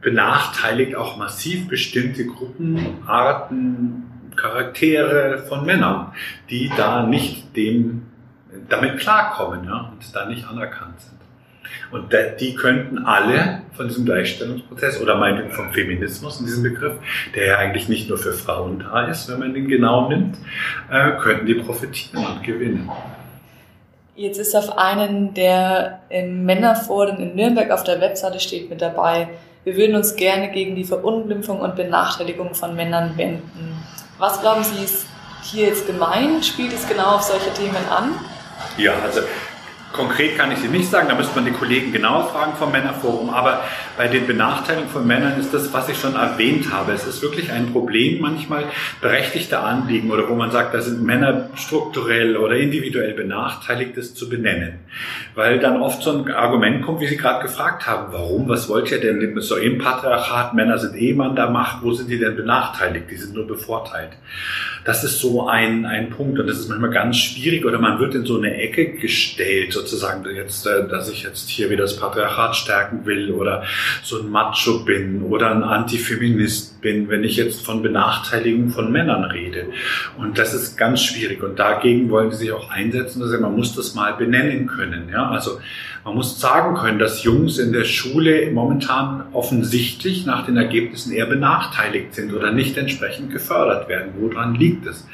[0.00, 4.04] benachteiligt auch massiv bestimmte Gruppen, Arten,
[4.36, 6.12] Charaktere von Männern,
[6.48, 8.06] die da nicht dem,
[8.68, 11.20] damit klarkommen ja, und da nicht anerkannt sind.
[11.90, 16.94] Und die könnten alle von diesem Gleichstellungsprozess oder meinetwegen vom Feminismus in diesem Begriff,
[17.34, 20.36] der ja eigentlich nicht nur für Frauen da ist, wenn man den genau nimmt,
[20.90, 22.88] äh, könnten die profitieren und gewinnen.
[24.20, 29.28] Jetzt ist auf einen der Männerforen in Nürnberg auf der Webseite steht mit dabei,
[29.64, 33.82] wir würden uns gerne gegen die Verunglimpfung und Benachteiligung von Männern wenden.
[34.18, 35.06] Was glauben Sie ist
[35.42, 36.44] hier jetzt gemeint?
[36.44, 38.12] Spielt es genau auf solche Themen an?
[38.76, 39.22] Ja, also
[39.92, 43.30] Konkret kann ich Sie nicht sagen, da müsste man die Kollegen genauer fragen vom Männerforum.
[43.30, 43.64] Aber
[43.96, 46.92] bei den Benachteiligungen von Männern ist das, was ich schon erwähnt habe.
[46.92, 48.66] Es ist wirklich ein Problem, manchmal
[49.00, 54.28] berechtigte Anliegen oder wo man sagt, da sind Männer strukturell oder individuell benachteiligt, das zu
[54.28, 54.74] benennen.
[55.34, 58.92] Weil dann oft so ein Argument kommt, wie Sie gerade gefragt haben, warum, was wollt
[58.92, 60.54] ihr denn so im Patriarchat?
[60.54, 63.10] Männer sind eh Mann der Macht, wo sind die denn benachteiligt?
[63.10, 64.12] Die sind nur bevorteilt.
[64.84, 68.14] Das ist so ein, ein Punkt und das ist manchmal ganz schwierig oder man wird
[68.14, 72.56] in so eine Ecke gestellt sozusagen, jetzt, äh, dass ich jetzt hier wieder das Patriarchat
[72.56, 73.64] stärken will oder
[74.02, 79.24] so ein Macho bin oder ein Antifeminist bin, wenn ich jetzt von Benachteiligung von Männern
[79.24, 79.66] rede.
[80.18, 81.42] Und das ist ganz schwierig.
[81.42, 85.08] Und dagegen wollen sie sich auch einsetzen, dass man muss das mal benennen können.
[85.10, 85.58] Ja, also
[86.04, 91.26] man muss sagen können, dass Jungs in der Schule momentan offensichtlich nach den Ergebnissen eher
[91.26, 94.12] benachteiligt sind oder nicht entsprechend gefördert werden.
[94.18, 95.06] Woran liegt es?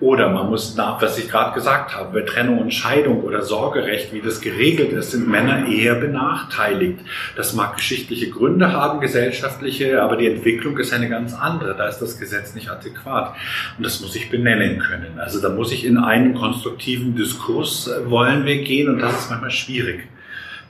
[0.00, 4.12] Oder man muss nach, was ich gerade gesagt habe, bei Trennung und Scheidung oder Sorgerecht,
[4.12, 6.98] wie das geregelt ist, sind Männer eher benachteiligt.
[7.36, 11.74] Das mag geschichtliche Gründe haben, gesellschaftliche, aber die Entwicklung ist eine ganz andere.
[11.74, 13.34] Da ist das Gesetz nicht adäquat.
[13.76, 15.18] Und das muss ich benennen können.
[15.18, 19.30] Also da muss ich in einen konstruktiven Diskurs äh, wollen wir gehen und das ist
[19.30, 20.08] manchmal schwierig.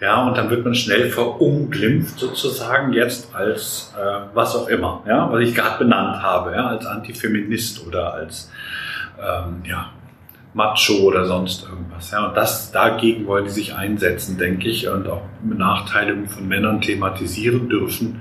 [0.00, 5.30] Ja, und dann wird man schnell verunglimpft sozusagen jetzt als äh, was auch immer, ja,
[5.30, 8.50] was ich gerade benannt habe, ja, als Antifeminist oder als
[9.18, 9.92] ähm, ja,
[10.52, 12.10] Macho oder sonst irgendwas.
[12.10, 16.80] Ja, und das dagegen wollen die sich einsetzen, denke ich, und auch Benachteiligungen von Männern
[16.80, 18.20] thematisieren dürfen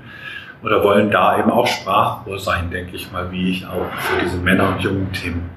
[0.64, 4.38] oder wollen da eben auch Sprachrohr sein, denke ich mal, wie ich auch für diese
[4.38, 5.50] Männer- und jungen Themen.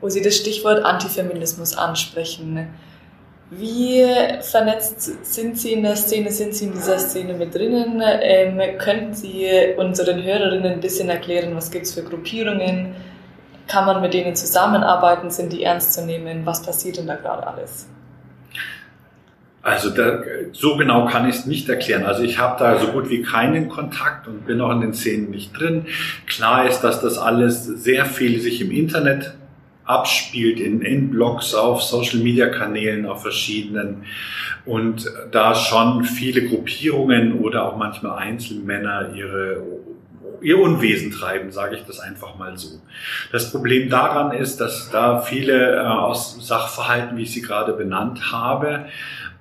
[0.00, 2.68] Wo Sie das Stichwort Antifeminismus ansprechen.
[3.50, 4.04] Wie
[4.40, 6.32] vernetzt sind Sie in der Szene?
[6.32, 8.02] Sind Sie in dieser Szene mit drinnen?
[8.04, 12.96] Ähm, könnten Sie unseren Hörerinnen ein bisschen erklären, was gibt es für Gruppierungen?
[13.68, 15.30] Kann man mit denen zusammenarbeiten?
[15.30, 16.44] Sind die ernst zu nehmen?
[16.44, 17.88] Was passiert denn da gerade alles?
[19.66, 22.04] Also da, so genau kann ich es nicht erklären.
[22.04, 25.28] Also ich habe da so gut wie keinen Kontakt und bin auch in den Szenen
[25.28, 25.86] nicht drin.
[26.28, 29.34] Klar ist, dass das alles sehr viel sich im Internet
[29.84, 34.04] abspielt, in, in Blogs, auf Social-Media-Kanälen, auf verschiedenen.
[34.64, 39.64] Und da schon viele Gruppierungen oder auch manchmal Einzelmänner ihre
[40.42, 42.80] ihr Unwesen treiben, sage ich das einfach mal so.
[43.32, 48.32] Das Problem daran ist, dass da viele äh, aus Sachverhalten, wie ich sie gerade benannt
[48.32, 48.86] habe,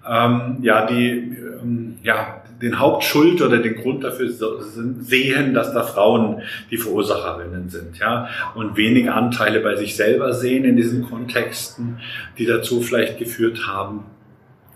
[0.08, 6.42] ähm, ja, die ähm, ja, den Hauptschuld oder den Grund dafür sehen, dass da Frauen
[6.72, 12.00] die Verursacherinnen sind, ja, und wenig Anteile bei sich selber sehen in diesen Kontexten,
[12.38, 14.06] die dazu vielleicht geführt haben,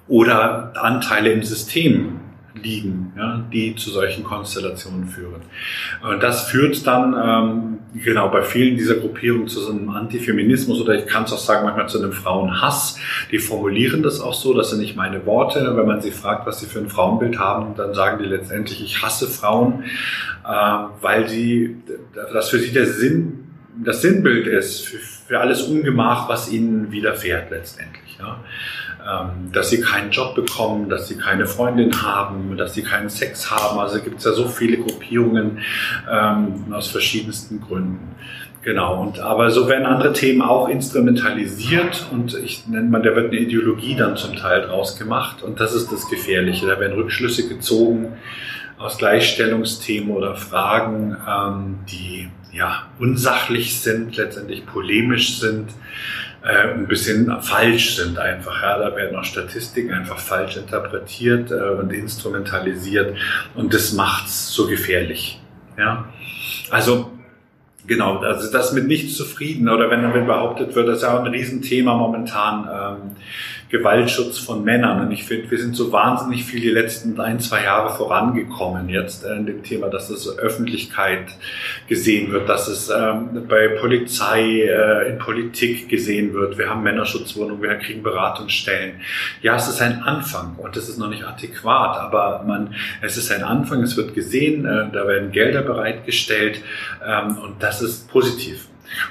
[0.07, 2.19] oder Anteile im System
[2.63, 5.41] liegen, ja, die zu solchen Konstellationen führen.
[6.01, 10.95] Und das führt dann ähm, genau bei vielen dieser Gruppierungen zu so einem Antifeminismus oder
[10.95, 12.97] ich kann es auch sagen manchmal zu einem Frauenhass.
[13.31, 15.75] Die formulieren das auch so, das sind nicht meine Worte.
[15.75, 19.01] Wenn man sie fragt, was sie für ein Frauenbild haben, dann sagen die letztendlich, ich
[19.01, 19.83] hasse Frauen,
[20.45, 20.49] äh,
[21.01, 21.77] weil sie
[22.33, 23.45] das für sie der Sinn
[23.83, 28.17] das Sinnbild ist für, für alles Ungemach, was ihnen widerfährt letztendlich.
[28.19, 28.43] Ja.
[29.09, 33.49] Ähm, dass sie keinen Job bekommen, dass sie keine Freundin haben, dass sie keinen Sex
[33.49, 33.79] haben.
[33.79, 35.59] Also gibt es ja so viele Gruppierungen
[36.11, 38.15] ähm, aus verschiedensten Gründen.
[38.61, 43.31] Genau, und aber so werden andere Themen auch instrumentalisiert und ich nenne mal, da wird
[43.31, 46.67] eine Ideologie dann zum Teil draus gemacht und das ist das Gefährliche.
[46.67, 48.17] Da werden Rückschlüsse gezogen
[48.77, 55.69] aus Gleichstellungsthemen oder Fragen, ähm, die ja unsachlich sind, letztendlich polemisch sind
[56.43, 58.61] äh, ein bisschen falsch sind einfach.
[58.61, 63.17] Ja, da werden auch Statistiken einfach falsch interpretiert äh, und instrumentalisiert
[63.55, 65.41] und das macht's so gefährlich.
[65.77, 66.05] Ja,
[66.69, 67.11] also
[67.89, 71.25] Genau, also das mit nicht zufrieden oder wenn damit behauptet wird, das ist ja auch
[71.25, 72.69] ein Riesenthema momentan.
[72.71, 73.15] Ähm,
[73.69, 75.05] Gewaltschutz von Männern.
[75.05, 79.23] Und ich finde, wir sind so wahnsinnig viel die letzten ein, zwei Jahre vorangekommen jetzt
[79.23, 81.27] in dem Thema, dass es Öffentlichkeit
[81.87, 86.57] gesehen wird, dass es ähm, bei Polizei, äh, in Politik gesehen wird.
[86.57, 89.01] Wir haben Männerschutzwohnungen, wir kriegen Beratungsstellen.
[89.41, 93.31] Ja, es ist ein Anfang und es ist noch nicht adäquat, aber man, es ist
[93.31, 96.61] ein Anfang, es wird gesehen, äh, da werden Gelder bereitgestellt
[97.05, 98.67] ähm, und das ist positiv.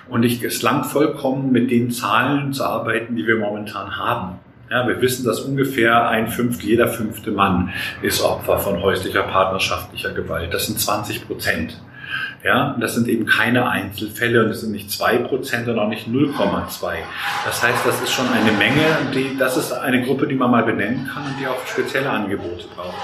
[0.09, 4.41] Und ich, es langt vollkommen mit den Zahlen zu arbeiten, die wir momentan haben.
[4.71, 10.13] Ja, wir wissen, dass ungefähr ein Fünftel, jeder fünfte Mann ist Opfer von häuslicher, partnerschaftlicher
[10.13, 10.53] Gewalt.
[10.53, 11.81] Das sind 20 Prozent.
[12.45, 16.07] Ja, das sind eben keine Einzelfälle und es sind nicht zwei Prozent und auch nicht
[16.07, 16.93] 0,2.
[17.45, 20.63] Das heißt, das ist schon eine Menge, die, das ist eine Gruppe, die man mal
[20.63, 22.95] benennen kann und die auch spezielle Angebote braucht.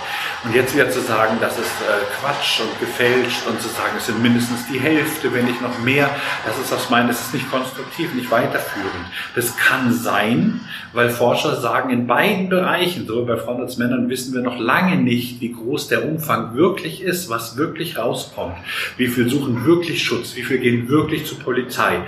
[0.44, 4.06] Und jetzt wieder zu sagen, das ist äh, Quatsch und gefälscht und zu sagen, es
[4.06, 6.10] sind mindestens die Hälfte, wenn nicht noch mehr,
[6.46, 9.06] das ist aus meinen, das ist nicht konstruktiv, nicht weiterführend.
[9.34, 10.60] Das kann sein,
[10.92, 14.96] weil Forscher sagen, in beiden Bereichen, sowohl bei Frauen als Männern, wissen wir noch lange
[14.96, 18.56] nicht, wie groß der Umfang wirklich ist, was wirklich rauskommt,
[18.98, 22.00] wie viel suchen wirklich Schutz, wie viel gehen wirklich zur Polizei,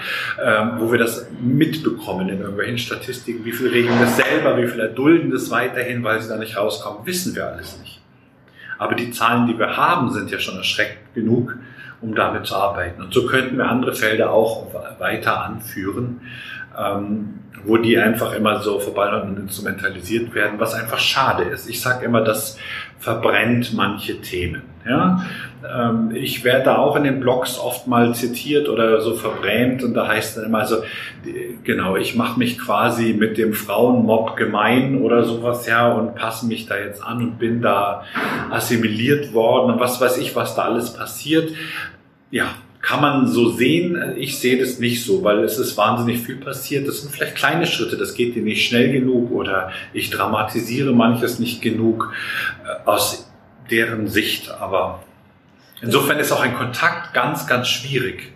[0.45, 4.81] ähm, wo wir das mitbekommen in irgendwelchen Statistiken, wie viel regeln das selber, wie viel
[4.81, 8.06] erdulden das weiterhin, weil sie da nicht rauskommen, wissen wir alles nicht.
[8.79, 11.57] Aber die Zahlen, die wir haben, sind ja schon erschreckend genug,
[12.01, 13.03] um damit zu arbeiten.
[13.03, 14.67] Und so könnten wir andere Felder auch
[14.99, 16.21] weiter anführen,
[16.79, 21.69] ähm, wo die einfach immer so vorbei und instrumentalisiert werden, was einfach schade ist.
[21.69, 22.59] Ich sage immer, das
[22.99, 24.63] verbrennt manche Themen.
[24.87, 25.25] Ja?
[25.75, 29.95] Ähm, ich werde da auch in den Blogs oft mal zitiert oder so verbrämt und
[29.95, 30.77] da heißt dann immer so,
[31.65, 36.67] genau, ich mache mich quasi mit dem Frauenmob gemein oder sowas, ja, und passe mich
[36.67, 38.05] da jetzt an und bin da
[38.51, 41.53] assimiliert worden und was weiß ich, was da alles passiert.
[42.31, 42.47] Ja,
[42.87, 44.15] kann man so sehen.
[44.17, 46.87] Ich sehe das nicht so, weil es ist wahnsinnig viel passiert.
[46.87, 51.41] Das sind vielleicht kleine Schritte, das geht dir nicht schnell genug oder ich dramatisiere manches
[51.41, 52.13] nicht genug
[52.65, 53.29] äh, aus
[53.73, 54.53] deren Sicht.
[54.53, 55.01] Aber
[55.83, 58.33] insofern ist auch ein Kontakt ganz, ganz schwierig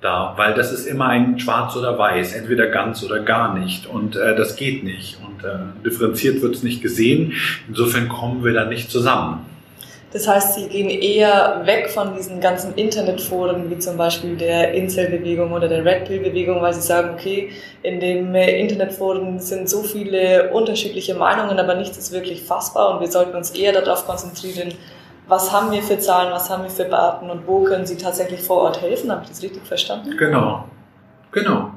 [0.00, 3.86] da, weil das ist immer ein Schwarz oder Weiß, entweder ganz oder gar nicht.
[3.86, 5.18] Und äh, das geht nicht.
[5.24, 7.34] Und äh, differenziert wird es nicht gesehen.
[7.68, 9.46] Insofern kommen wir da nicht zusammen.
[10.12, 15.52] Das heißt, sie gehen eher weg von diesen ganzen Internetforen, wie zum Beispiel der Incel-Bewegung
[15.52, 17.50] oder der Red Pill-Bewegung, weil sie sagen, okay,
[17.84, 23.10] in den Internetforen sind so viele unterschiedliche Meinungen, aber nichts ist wirklich fassbar und wir
[23.10, 24.74] sollten uns eher darauf konzentrieren,
[25.26, 28.40] was haben wir für Zahlen, was haben wir für Daten und wo können sie tatsächlich
[28.40, 29.10] vor Ort helfen.
[29.10, 30.16] Habe ich das richtig verstanden?
[30.16, 30.64] Genau,
[31.32, 31.72] genau.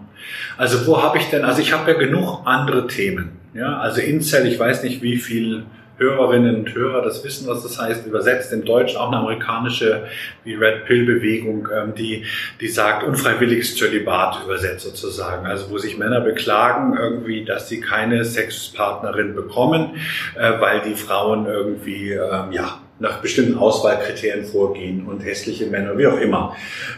[0.57, 3.39] Also wo habe ich denn, also ich habe ja genug andere Themen.
[3.53, 5.65] Ja, also Incel, ich weiß nicht, wie viel
[5.97, 10.07] Hörerinnen und Hörer das wissen, was das heißt, übersetzt im Deutsch auch eine amerikanische
[10.43, 12.25] wie Red Pill Bewegung, ähm, die,
[12.59, 15.45] die sagt unfreiwilliges Zölibat übersetzt sozusagen.
[15.45, 19.91] Also wo sich Männer beklagen irgendwie, dass sie keine Sexpartnerin bekommen,
[20.35, 26.07] äh, weil die Frauen irgendwie, ähm, ja, nach bestimmten Auswahlkriterien vorgehen und hässliche Männer, wie
[26.07, 26.55] auch immer,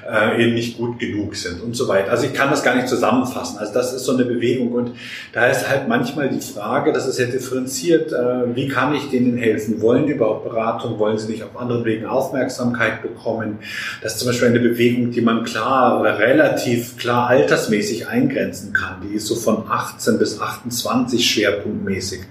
[0.08, 2.12] äh, eben nicht gut genug sind und so weiter.
[2.12, 3.58] Also ich kann das gar nicht zusammenfassen.
[3.58, 4.92] Also das ist so eine Bewegung und
[5.34, 9.36] da ist halt manchmal die Frage, das ist ja differenziert, äh, wie kann ich denen
[9.36, 9.82] helfen?
[9.82, 11.00] Wollen die überhaupt Beratung?
[11.00, 13.58] Wollen sie nicht auf anderen Wegen Aufmerksamkeit bekommen?
[14.04, 19.02] Das ist zum Beispiel eine Bewegung, die man klar oder relativ klar altersmäßig eingrenzen kann.
[19.10, 22.22] Die ist so von 18 bis 28 schwerpunktmäßig.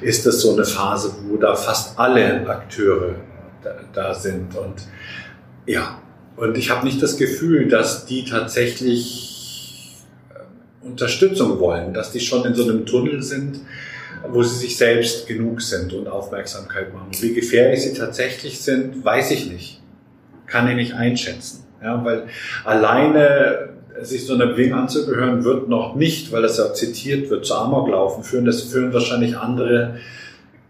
[0.00, 3.17] Ist das so eine Phase, wo da fast alle Akteure
[3.92, 4.56] da, sind.
[4.56, 4.82] Und
[5.66, 6.00] ja,
[6.36, 9.96] und ich habe nicht das Gefühl, dass die tatsächlich
[10.30, 13.60] äh, Unterstützung wollen, dass die schon in so einem Tunnel sind,
[14.28, 17.10] wo sie sich selbst genug sind und Aufmerksamkeit machen.
[17.20, 19.80] Wie gefährlich sie tatsächlich sind, weiß ich nicht.
[20.46, 21.64] Kann ich nicht einschätzen.
[21.82, 22.24] Ja, weil
[22.64, 23.68] alleine
[24.02, 28.24] sich so einer Bewegung anzugehören, wird noch nicht, weil das ja zitiert wird, zu Amoklaufen
[28.24, 28.44] führen.
[28.44, 29.98] Das führen wahrscheinlich andere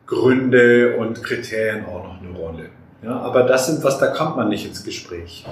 [0.07, 2.65] Gründe und Kriterien auch noch eine Rolle.
[3.03, 5.45] Ja, aber das sind was, da kommt man nicht ins Gespräch.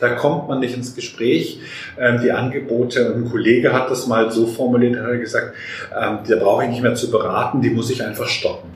[0.00, 1.60] Da kommt man nicht ins Gespräch.
[1.98, 5.54] Ähm, die Angebote, ein Kollege hat das mal so formuliert, hat er gesagt,
[5.90, 8.70] ähm, da brauche ich nicht mehr zu beraten, die muss ich einfach stoppen.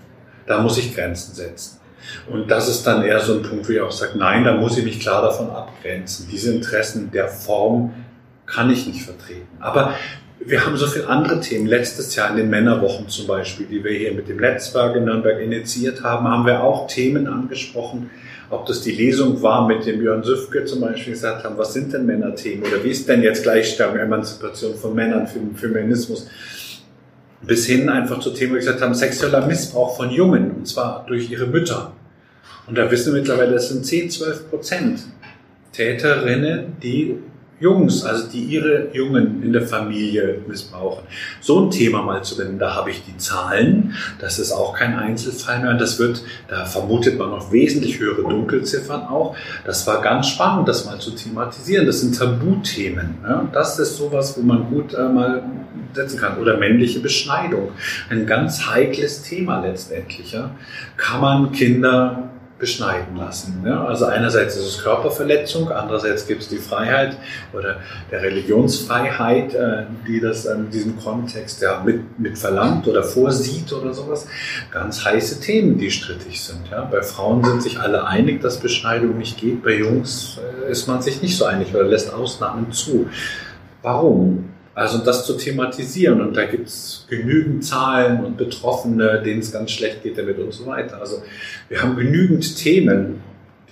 [0.46, 1.78] Da muss ich Grenzen setzen.
[2.30, 4.78] Und das ist dann eher so ein Punkt, wo ich auch sage, nein, da muss
[4.78, 6.28] ich mich klar davon abgrenzen.
[6.30, 7.92] Diese Interessen der Form
[8.46, 9.48] kann ich nicht vertreten.
[9.60, 9.92] Aber
[10.40, 11.66] wir haben so viele andere Themen.
[11.66, 15.40] Letztes Jahr in den Männerwochen zum Beispiel, die wir hier mit dem Netzwerk in Nürnberg
[15.40, 18.10] initiiert haben, haben wir auch Themen angesprochen.
[18.50, 21.92] Ob das die Lesung war mit dem Björn Süfke zum Beispiel gesagt haben, was sind
[21.92, 26.28] denn Männerthemen oder wie ist denn jetzt Gleichstellung, Emanzipation von Männern, Feminismus?
[27.42, 31.04] Bis hin einfach zu Themen, wo wir gesagt haben, sexueller Missbrauch von Jungen und zwar
[31.06, 31.92] durch ihre Mütter.
[32.66, 35.00] Und da wissen wir mittlerweile, das sind 10, 12 Prozent
[35.72, 37.18] Täterinnen, die
[37.60, 41.04] Jungs, also die ihre Jungen in der Familie missbrauchen.
[41.40, 44.96] So ein Thema mal zu nennen, da habe ich die Zahlen, das ist auch kein
[44.96, 49.36] Einzelfall mehr das wird, da vermutet man noch wesentlich höhere Dunkelziffern auch.
[49.64, 51.86] Das war ganz spannend, das mal zu thematisieren.
[51.86, 53.16] Das sind Tabuthemen.
[53.22, 53.48] Ja?
[53.52, 55.42] Das ist sowas, wo man gut äh, mal
[55.92, 56.38] setzen kann.
[56.38, 57.70] Oder männliche Beschneidung.
[58.10, 60.32] Ein ganz heikles Thema letztendlich.
[60.32, 60.50] Ja?
[60.96, 63.62] Kann man Kinder beschneiden lassen.
[63.64, 63.84] Ja?
[63.84, 67.16] Also einerseits ist es Körperverletzung, andererseits gibt es die Freiheit
[67.52, 67.76] oder
[68.10, 73.94] der Religionsfreiheit, äh, die das in diesem Kontext ja mit, mit verlangt oder vorsieht oder
[73.94, 74.26] sowas.
[74.72, 76.68] Ganz heiße Themen, die strittig sind.
[76.70, 76.82] Ja?
[76.84, 79.62] Bei Frauen sind sich alle einig, dass Beschneidung nicht geht.
[79.62, 83.08] Bei Jungs äh, ist man sich nicht so einig oder lässt Ausnahmen zu.
[83.82, 84.50] Warum?
[84.78, 89.72] Also das zu thematisieren und da gibt es genügend Zahlen und Betroffene, denen es ganz
[89.72, 91.00] schlecht geht damit und so weiter.
[91.00, 91.20] Also
[91.68, 93.20] wir haben genügend Themen,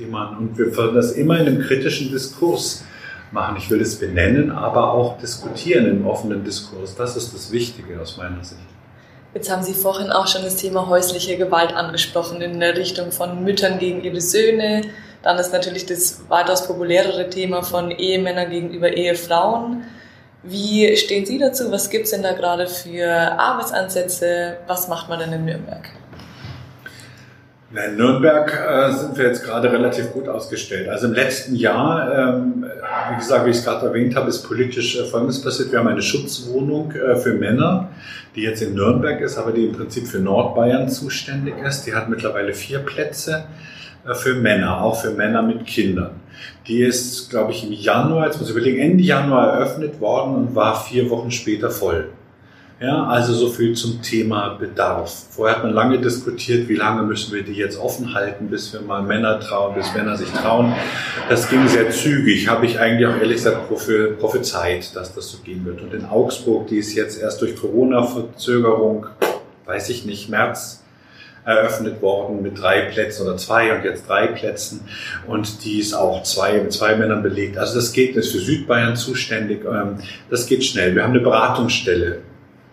[0.01, 2.83] die man, und wir wollen das immer in einem kritischen Diskurs
[3.31, 3.55] machen.
[3.57, 6.97] Ich will es benennen, aber auch diskutieren im offenen Diskurs.
[6.97, 8.59] Das ist das Wichtige aus meiner Sicht.
[9.33, 13.45] Jetzt haben Sie vorhin auch schon das Thema häusliche Gewalt angesprochen in der Richtung von
[13.45, 14.83] Müttern gegen ihre Söhne.
[15.23, 19.85] Dann ist natürlich das weitaus populärere Thema von Ehemännern gegenüber Ehefrauen.
[20.49, 21.73] Wie stehen Sie dazu?
[21.73, 24.59] Was gibt es denn da gerade für Arbeitsansätze?
[24.67, 25.89] Was macht man denn in Nürnberg?
[27.75, 30.89] In Nürnberg äh, sind wir jetzt gerade relativ gut ausgestellt.
[30.89, 32.65] Also im letzten Jahr, ähm,
[33.11, 35.73] wie gesagt, wie ich es gerade erwähnt habe, ist politisch äh, Folgendes passiert.
[35.73, 37.89] Wir haben eine Schutzwohnung äh, für Männer,
[38.37, 41.87] die jetzt in Nürnberg ist, aber die im Prinzip für Nordbayern zuständig ist.
[41.87, 43.45] Die hat mittlerweile vier Plätze
[44.15, 46.21] für Männer, auch für Männer mit Kindern.
[46.67, 50.55] Die ist, glaube ich, im Januar, jetzt muss ich überlegen, Ende Januar eröffnet worden und
[50.55, 52.09] war vier Wochen später voll.
[52.79, 55.29] Ja, also so viel zum Thema Bedarf.
[55.31, 58.83] Vorher hat man lange diskutiert, wie lange müssen wir die jetzt offen halten, bis wir
[58.83, 60.75] mal Männer trauen, bis Männer sich trauen.
[61.31, 63.71] Das ging sehr zügig, habe ich eigentlich auch ehrlich gesagt
[64.21, 65.81] prophezeit, dass das so gehen wird.
[65.81, 69.07] Und in Augsburg, die ist jetzt erst durch Corona-Verzögerung,
[69.65, 70.83] weiß ich nicht, März
[71.47, 74.81] eröffnet worden mit drei Plätzen oder zwei und jetzt drei Plätzen.
[75.29, 77.57] Und die ist auch zwei, mit zwei Männern belegt.
[77.57, 79.65] Also das geht, das ist für Südbayern zuständig.
[79.65, 80.95] Ähm, das geht schnell.
[80.95, 82.19] Wir haben eine Beratungsstelle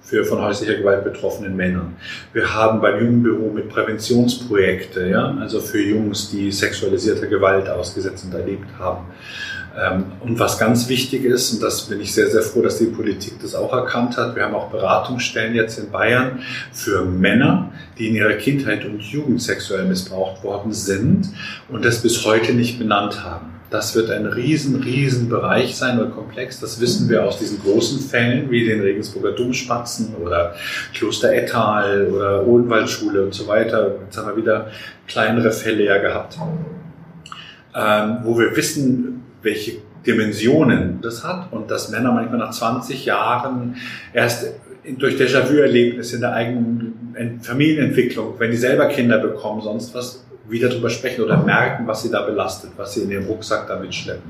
[0.02, 1.96] für von häuslicher Gewalt betroffenen Männern.
[2.34, 8.34] Wir haben beim Jugendbüro mit Präventionsprojekte, ja, also für Jungs, die sexualisierter Gewalt ausgesetzt und
[8.34, 9.06] erlebt haben.
[9.80, 12.86] Ähm, und was ganz wichtig ist, und das bin ich sehr, sehr froh, dass die
[12.86, 16.40] Politik das auch erkannt hat, wir haben auch Beratungsstellen jetzt in Bayern
[16.72, 21.30] für Männer, die in ihrer Kindheit und Jugend sexuell missbraucht worden sind
[21.70, 23.54] und das bis heute nicht benannt haben.
[23.72, 26.60] Das wird ein riesen, riesen Bereich sein oder Komplex.
[26.60, 30.54] Das wissen wir aus diesen großen Fällen wie den Regensburger Domspatzen oder
[30.94, 33.96] Kloster Ettal oder Odenwaldschule und so weiter.
[34.06, 34.68] Jetzt haben wir wieder
[35.08, 36.38] kleinere Fälle ja gehabt,
[37.76, 43.78] ähm, wo wir wissen, welche Dimensionen das hat und dass Männer manchmal nach 20 Jahren
[44.14, 44.48] erst
[44.98, 50.90] durch Déjà-vu-Erlebnisse in der eigenen Familienentwicklung, wenn die selber Kinder bekommen, sonst was, wieder drüber
[50.90, 54.30] sprechen oder merken, was sie da belastet, was sie in ihrem Rucksack da mitschleppen.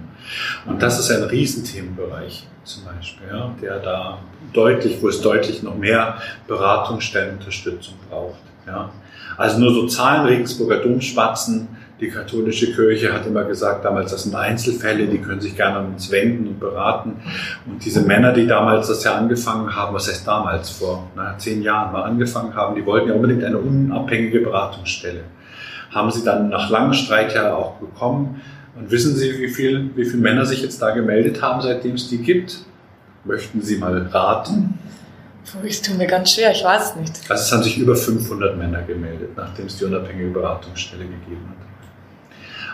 [0.65, 4.19] Und das ist ein Riesenthemenbereich zum Beispiel, ja, der da
[4.53, 8.39] deutlich, wo es deutlich noch mehr Beratungsstellen, Unterstützung braucht.
[8.67, 8.91] Ja.
[9.37, 11.67] Also nur so Zahlen, Regensburger Domspatzen,
[12.03, 15.93] die katholische Kirche hat immer gesagt, damals, das sind Einzelfälle, die können sich gerne an
[15.93, 17.21] uns wenden und beraten.
[17.65, 21.61] Und diese Männer, die damals das ja angefangen haben, was heißt damals, vor na, zehn
[21.61, 25.21] Jahren mal angefangen haben, die wollten ja unbedingt eine unabhängige Beratungsstelle.
[25.91, 28.41] Haben sie dann nach langem Streit ja auch bekommen.
[28.75, 32.09] Und wissen Sie, wie viele wie viel Männer sich jetzt da gemeldet haben, seitdem es
[32.09, 32.65] die gibt?
[33.23, 34.79] Möchten Sie mal raten?
[35.63, 37.29] Ich tue mir ganz schwer, ich weiß es nicht.
[37.29, 41.72] Also es haben sich über 500 Männer gemeldet, nachdem es die unabhängige Beratungsstelle gegeben hat.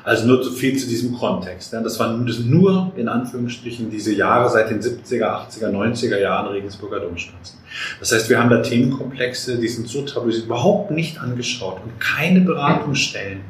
[0.03, 1.73] Also nur zu viel zu diesem Kontext.
[1.73, 7.59] Das waren nur in Anführungsstrichen diese Jahre seit den 70er, 80er, 90er Jahren Regensburger Domstraßen.
[7.99, 12.41] Das heißt, wir haben da Themenkomplexe, die sind so tabuisiert, überhaupt nicht angeschaut und keine
[12.41, 13.41] Beratungsstellen,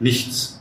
[0.00, 0.60] nichts.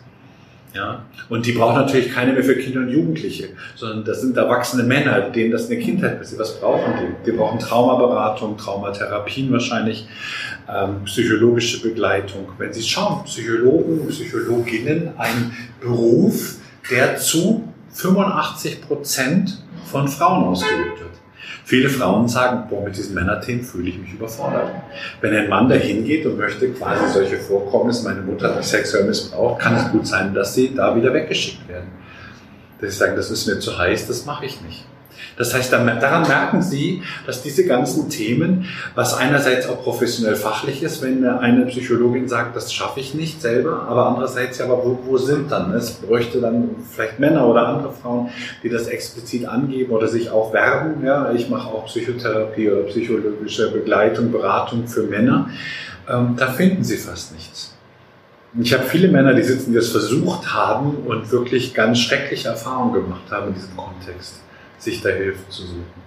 [0.73, 1.05] Ja?
[1.29, 5.21] Und die brauchen natürlich keine mehr für Kinder und Jugendliche, sondern das sind erwachsene Männer,
[5.29, 6.41] denen das in der Kindheit passiert.
[6.41, 7.31] Was brauchen die?
[7.31, 10.07] Die brauchen Traumaberatung, Traumatherapien wahrscheinlich,
[10.67, 12.47] ähm, psychologische Begleitung.
[12.57, 16.55] Wenn Sie schauen, Psychologen, Psychologinnen, ein Beruf,
[16.89, 19.59] der zu 85 Prozent
[19.91, 21.22] von Frauen ausgeübt wird.
[21.65, 24.69] Viele Frauen sagen, boah, mit diesen Männerthemen fühle ich mich überfordert.
[25.21, 29.05] Wenn ein Mann dahin geht und möchte quasi solche Vorkommnisse, meine Mutter hat mich sexuell
[29.05, 31.87] missbraucht, kann es gut sein, dass sie da wieder weggeschickt werden.
[32.81, 34.83] Dass sie sagen, das ist mir zu heiß, das mache ich nicht.
[35.37, 41.01] Das heißt, daran merken Sie, dass diese ganzen Themen, was einerseits auch professionell fachlich ist,
[41.01, 45.17] wenn eine Psychologin sagt, das schaffe ich nicht selber, aber andererseits ja, aber wo, wo
[45.17, 45.73] sind dann?
[45.73, 48.29] Es bräuchte dann vielleicht Männer oder andere Frauen,
[48.61, 51.03] die das explizit angeben oder sich auch werben.
[51.03, 55.49] Ja, ich mache auch Psychotherapie oder psychologische Begleitung, Beratung für Männer.
[56.09, 57.73] Ähm, da finden Sie fast nichts.
[58.59, 62.93] Ich habe viele Männer, die sitzen, die es versucht haben und wirklich ganz schreckliche Erfahrungen
[62.93, 64.43] gemacht haben in diesem Kontext
[64.83, 66.03] sich da Hilfe zu suchen.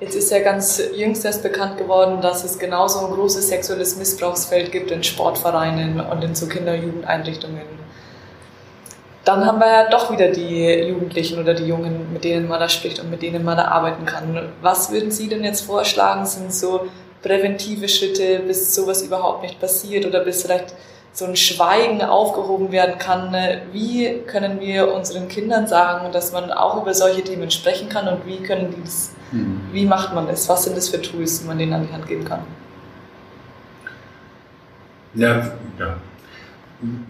[0.00, 4.72] Jetzt ist ja ganz jüngst erst bekannt geworden, dass es genauso ein großes sexuelles Missbrauchsfeld
[4.72, 7.84] gibt in Sportvereinen und in so Kinder- und Jugendeinrichtungen.
[9.24, 12.68] Dann haben wir ja doch wieder die Jugendlichen oder die Jungen, mit denen man da
[12.68, 14.52] spricht und mit denen man da arbeiten kann.
[14.60, 16.88] Was würden Sie denn jetzt vorschlagen, sind so
[17.22, 20.74] präventive Schritte, bis sowas überhaupt nicht passiert oder bis vielleicht
[21.14, 23.30] so ein Schweigen aufgehoben werden kann.
[23.30, 23.62] Ne?
[23.72, 28.26] Wie können wir unseren Kindern sagen, dass man auch über solche Themen sprechen kann und
[28.26, 29.60] wie können die das, mhm.
[29.72, 30.48] wie macht man das?
[30.48, 32.40] Was sind das für Tools, die man denen an die Hand geben kann?
[35.14, 35.96] Ja, ja.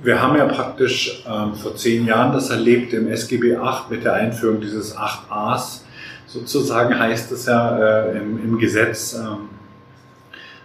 [0.02, 4.12] Wir haben ja praktisch ähm, vor zehn Jahren das erlebt im SGB 8 mit der
[4.12, 5.80] Einführung dieses 8a's.
[6.26, 9.48] Sozusagen heißt es ja äh, im, im, Gesetz, ähm,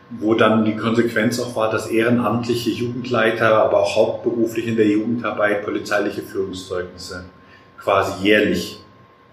[0.10, 5.64] wo dann die Konsequenz auch war, dass ehrenamtliche Jugendleiter, aber auch hauptberuflich in der Jugendarbeit
[5.64, 7.26] polizeiliche Führungszeugnisse
[7.78, 8.84] quasi jährlich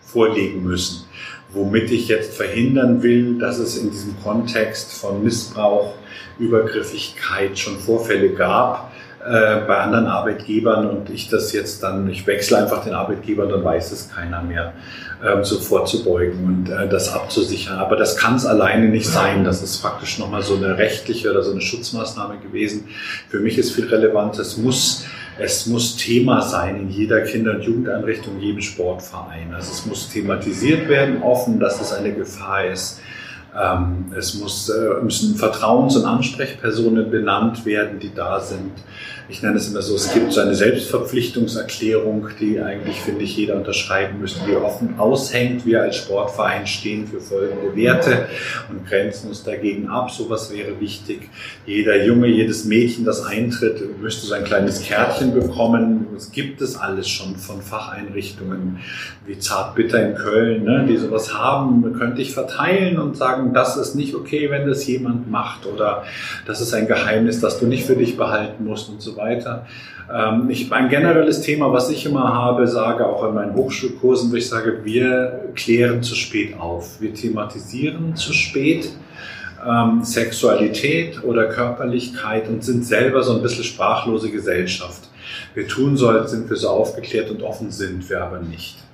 [0.01, 1.07] vorlegen müssen.
[1.53, 5.95] Womit ich jetzt verhindern will, dass es in diesem Kontext von Missbrauch,
[6.39, 8.93] Übergriffigkeit schon Vorfälle gab,
[9.27, 13.65] äh, bei anderen Arbeitgebern und ich das jetzt dann, ich wechsle einfach den Arbeitgeber, dann
[13.65, 14.73] weiß es keiner mehr,
[15.25, 17.79] ähm, so vorzubeugen und äh, das abzusichern.
[17.79, 19.45] Aber das kann es alleine nicht sein.
[19.45, 22.89] Das ist praktisch nochmal so eine rechtliche oder so eine Schutzmaßnahme gewesen.
[23.29, 25.07] Für mich ist viel relevant, es muss
[25.39, 29.53] es muss Thema sein in jeder Kinder- und Jugendeinrichtung, in jedem Sportverein.
[29.55, 33.01] Also es muss thematisiert werden, offen, dass es eine Gefahr ist.
[33.59, 38.73] Ähm, es muss, äh, müssen Vertrauens- und Ansprechpersonen benannt werden, die da sind.
[39.29, 43.57] Ich nenne es immer so, es gibt so eine Selbstverpflichtungserklärung, die eigentlich, finde ich, jeder
[43.57, 45.67] unterschreiben müsste, die offen aushängt.
[45.67, 48.29] Wir als Sportverein stehen für folgende Werte
[48.71, 50.13] und grenzen uns dagegen ab.
[50.13, 51.29] Sowas wäre wichtig.
[51.67, 56.07] Jeder Junge, jedes Mädchen, das eintritt, müsste so ein kleines Kärtchen bekommen.
[56.17, 58.79] Es gibt es alles schon von Facheinrichtungen
[59.27, 63.97] wie Zartbitter in Köln, ne, die sowas haben, könnte ich verteilen und sagen, das ist
[63.97, 66.05] nicht okay, wenn das jemand macht oder
[66.47, 69.67] das ist ein Geheimnis, das du nicht für dich behalten musst und so weiter.
[70.13, 74.37] Ähm, ich, ein generelles Thema, was ich immer habe, sage auch in meinen Hochschulkursen, wo
[74.37, 77.01] ich sage, wir klären zu spät auf.
[77.01, 78.91] Wir thematisieren zu spät
[79.67, 85.09] ähm, Sexualität oder Körperlichkeit und sind selber so ein bisschen sprachlose Gesellschaft.
[85.55, 88.86] Wir tun sollten, sind wir so aufgeklärt und offen sind wir aber nicht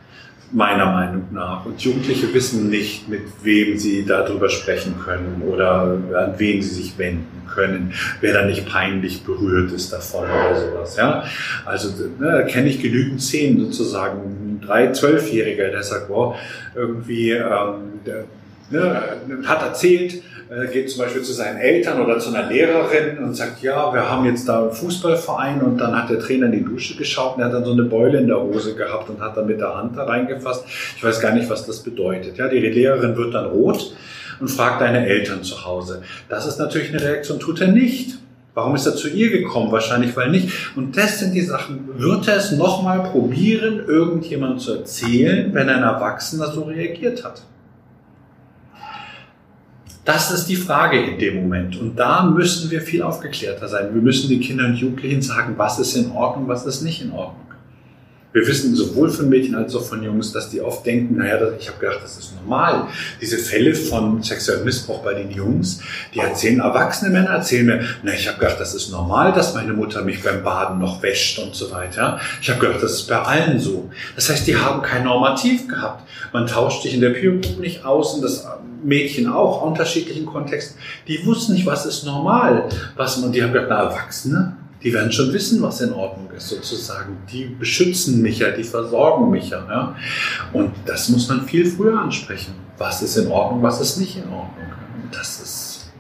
[0.53, 1.65] meiner Meinung nach.
[1.65, 6.99] Und Jugendliche wissen nicht, mit wem sie darüber sprechen können oder an wen sie sich
[6.99, 10.97] wenden können, wer da nicht peinlich berührt ist davon oder sowas.
[10.97, 11.25] Ja?
[11.65, 11.89] Also
[12.19, 14.21] ne, kenne ich genügend Szenen sozusagen.
[14.21, 16.37] Ein drei, zwölfjähriger, der sagt, wow,
[16.75, 18.25] irgendwie ähm, der,
[18.71, 19.03] ne,
[19.45, 20.21] hat erzählt, äh,
[20.71, 24.27] geht zum Beispiel zu seinen Eltern oder zu einer Lehrerin und sagt, ja, wir haben
[24.27, 27.47] jetzt da einen Fußballverein und dann hat der Trainer in die Dusche geschaut und er
[27.47, 29.97] hat dann so eine Beule in der Hose gehabt und hat dann mit der Hand
[29.97, 30.65] da reingefasst.
[30.97, 32.37] Ich weiß gar nicht, was das bedeutet.
[32.37, 33.95] Ja, die Lehrerin wird dann rot
[34.41, 36.03] und fragt deine Eltern zu Hause.
[36.29, 38.19] Das ist natürlich eine Reaktion, tut er nicht.
[38.55, 39.73] Warum ist er zu ihr gekommen?
[39.73, 40.77] Wahrscheinlich, weil nicht.
[40.77, 41.89] Und das sind die Sachen.
[41.97, 47.43] Wird er es nochmal probieren, irgendjemand zu erzählen, wenn ein Erwachsener so reagiert hat?
[50.05, 51.81] Das ist die Frage in dem Moment.
[51.81, 53.95] Und da müssen wir viel aufgeklärter sein.
[53.95, 57.13] Wir müssen den Kindern und Jugendlichen sagen, was ist in Ordnung, was ist nicht in
[57.13, 57.43] Ordnung.
[58.33, 61.69] Wir wissen sowohl von Mädchen als auch von Jungs, dass die oft denken, naja, ich
[61.69, 62.89] habe gedacht, das ist normal.
[63.21, 65.81] Diese Fälle von sexuellem Missbrauch bei den Jungs,
[66.15, 69.75] die erzählen, erwachsene Männer erzählen mir, na, ich habe gedacht, das ist normal, dass meine
[69.75, 72.19] Mutter mich beim Baden noch wäscht und so weiter.
[72.41, 73.91] Ich habe gedacht, das ist bei allen so.
[74.17, 76.09] Das heißt, die haben kein Normativ gehabt.
[76.33, 78.47] Man tauscht sich in der Peer Group nicht aus und das
[78.83, 80.79] Mädchen auch, unterschiedlichen Kontexten.
[81.09, 82.69] Die wussten nicht, was ist normal.
[82.97, 86.49] Was man, die haben gedacht, na, Erwachsene, die werden schon wissen, was in Ordnung ist,
[86.49, 87.19] sozusagen.
[87.31, 89.65] Die beschützen mich ja, die versorgen mich ja.
[89.69, 89.97] ja.
[90.53, 92.55] Und das muss man viel früher ansprechen.
[92.79, 94.67] Was ist in Ordnung, was ist nicht in Ordnung.
[95.13, 95.93] Das ist,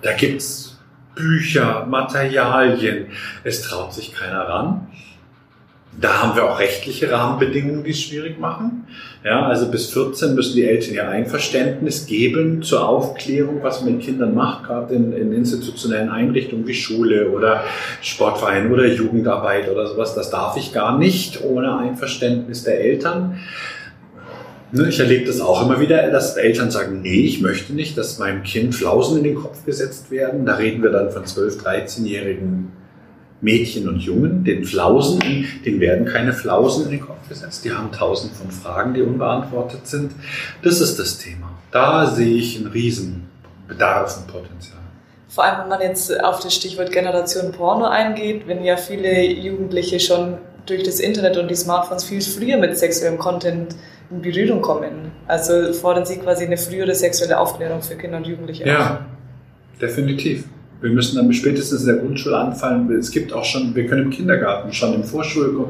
[0.00, 0.78] da gibt's
[1.14, 3.08] Bücher, Materialien.
[3.44, 4.86] Es traut sich keiner ran.
[6.00, 8.86] Da haben wir auch rechtliche Rahmenbedingungen, die es schwierig machen.
[9.24, 14.02] Ja, also bis 14 müssen die Eltern ihr Einverständnis geben zur Aufklärung, was man mit
[14.02, 17.64] Kindern macht, gerade in, in institutionellen Einrichtungen wie Schule oder
[18.00, 20.14] Sportverein oder Jugendarbeit oder sowas.
[20.14, 23.38] Das darf ich gar nicht ohne Einverständnis der Eltern.
[24.74, 28.18] Ne, ich erlebe das auch immer wieder, dass Eltern sagen, nee, ich möchte nicht, dass
[28.18, 30.46] meinem Kind Flausen in den Kopf gesetzt werden.
[30.46, 32.72] Da reden wir dann von 12-, 13-jährigen
[33.42, 35.20] Mädchen und Jungen, den Flausen,
[35.64, 37.64] denen werden keine Flausen in den Kopf gesetzt.
[37.64, 40.12] Die haben tausend von Fragen, die unbeantwortet sind.
[40.62, 41.50] Das ist das Thema.
[41.70, 43.28] Da sehe ich einen riesen
[43.66, 44.78] Bedarf und Potenzial.
[45.28, 49.98] Vor allem, wenn man jetzt auf das Stichwort Generation Porno eingeht, wenn ja viele Jugendliche
[49.98, 53.74] schon durch das Internet und die Smartphones viel früher mit sexuellem Content
[54.10, 55.10] in Berührung kommen.
[55.26, 58.66] Also fordern sie quasi eine frühere sexuelle Aufklärung für Kinder und Jugendliche.
[58.66, 59.06] Ja,
[59.80, 60.44] definitiv.
[60.82, 62.90] Wir müssen dann spätestens in der Grundschule anfangen.
[62.98, 65.68] Es gibt auch schon, wir können im Kindergarten schon im Vorschul,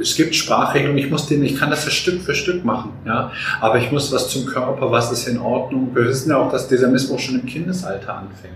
[0.00, 0.98] es gibt Sprachregelungen.
[0.98, 3.32] Ich muss den, ich kann das Stück für Stück machen, ja.
[3.60, 5.90] Aber ich muss was zum Körper, was ist in Ordnung.
[5.94, 8.54] Wir wissen ja auch, dass dieser Missbrauch schon im Kindesalter anfängt.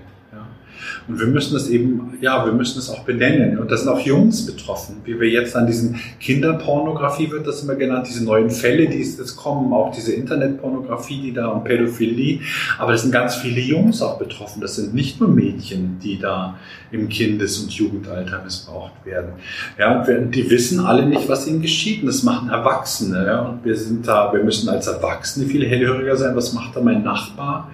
[1.06, 3.58] Und wir müssen es eben, ja, wir müssen es auch benennen.
[3.58, 7.74] Und da sind auch Jungs betroffen, wie wir jetzt an diesen Kinderpornografie wird das immer
[7.74, 12.40] genannt, diese neuen Fälle, die jetzt kommen, auch diese Internetpornografie, die da und Pädophilie.
[12.78, 14.60] Aber es sind ganz viele Jungs auch betroffen.
[14.60, 16.56] Das sind nicht nur Mädchen, die da
[16.90, 19.32] im Kindes- und Jugendalter missbraucht werden.
[19.78, 22.02] Ja, und die wissen alle nicht, was ihnen geschieht.
[22.02, 23.26] Und das machen Erwachsene.
[23.26, 26.34] Ja, und wir sind da, wir müssen als Erwachsene viel hellhöriger sein.
[26.36, 27.70] Was macht da mein Nachbar?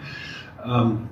[0.66, 1.08] Ähm,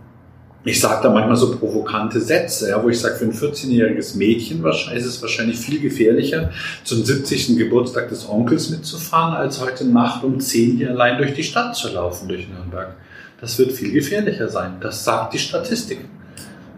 [0.64, 4.64] ich sage da manchmal so provokante Sätze, ja, wo ich sage, für ein 14-jähriges Mädchen
[4.64, 6.50] ist es wahrscheinlich viel gefährlicher,
[6.84, 7.58] zum 70.
[7.58, 11.92] Geburtstag des Onkels mitzufahren, als heute Nacht um 10 hier allein durch die Stadt zu
[11.92, 12.94] laufen, durch Nürnberg.
[13.40, 14.74] Das wird viel gefährlicher sein.
[14.80, 15.98] Das sagt die Statistik.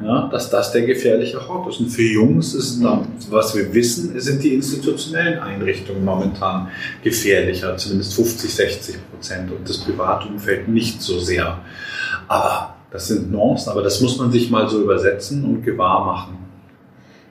[0.02, 1.78] Ja, dass das der gefährliche Hort ist.
[1.78, 2.82] Und für Jungs ist,
[3.30, 6.68] was wir wissen, sind die institutionellen Einrichtungen momentan
[7.04, 11.60] gefährlicher, zumindest 50, 60 Prozent und das Privatumfeld nicht so sehr.
[12.26, 16.38] Aber das sind Nuancen, aber das muss man sich mal so übersetzen und gewahr machen.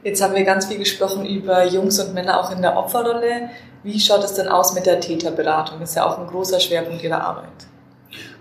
[0.04, 3.50] Jetzt haben wir ganz viel gesprochen über Jungs und Männer auch in der Opferrolle.
[3.82, 5.80] Wie schaut es denn aus mit der Täterberatung?
[5.80, 7.48] Das ist ja auch ein großer Schwerpunkt Ihrer Arbeit.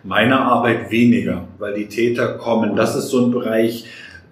[0.03, 2.75] Meiner Arbeit weniger, weil die Täter kommen.
[2.75, 3.85] Das ist so ein Bereich,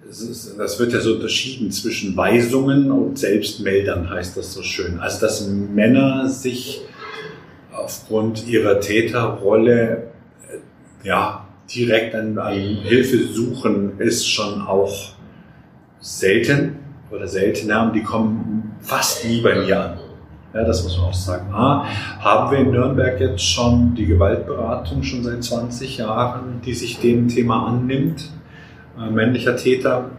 [0.05, 4.99] das wird ja so unterschieden zwischen Weisungen und Selbstmeldern, heißt das so schön.
[4.99, 6.81] Also, dass Männer sich
[7.71, 10.09] aufgrund ihrer Täterrolle
[11.03, 15.13] ja, direkt an, an Hilfe suchen, ist schon auch
[15.99, 16.77] selten
[17.11, 19.99] oder seltener und die kommen fast nie bei mir an.
[20.53, 21.53] Ja, das muss man auch sagen.
[21.53, 21.85] A,
[22.19, 27.29] haben wir in Nürnberg jetzt schon die Gewaltberatung schon seit 20 Jahren, die sich dem
[27.29, 28.29] Thema annimmt,
[28.99, 30.09] äh, männlicher Täter.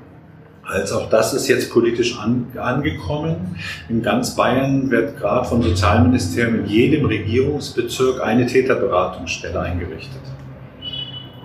[0.65, 3.57] Als auch das ist jetzt politisch an, angekommen.
[3.91, 10.23] In ganz Bayern wird gerade vom Sozialministerium in jedem Regierungsbezirk eine Täterberatungsstelle eingerichtet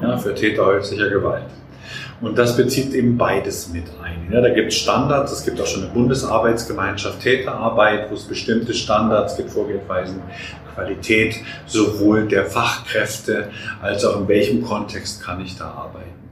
[0.02, 1.46] ja, für Täter häuslicher Gewalt.
[2.20, 4.32] Und das bezieht eben beides mit ein.
[4.32, 8.74] Ja, da gibt es Standards, es gibt auch schon eine Bundesarbeitsgemeinschaft Täterarbeit, wo es bestimmte
[8.74, 10.22] Standards gibt, Vorgehensweisen,
[10.74, 11.36] Qualität
[11.66, 13.50] sowohl der Fachkräfte
[13.82, 16.27] als auch in welchem Kontext kann ich da arbeiten.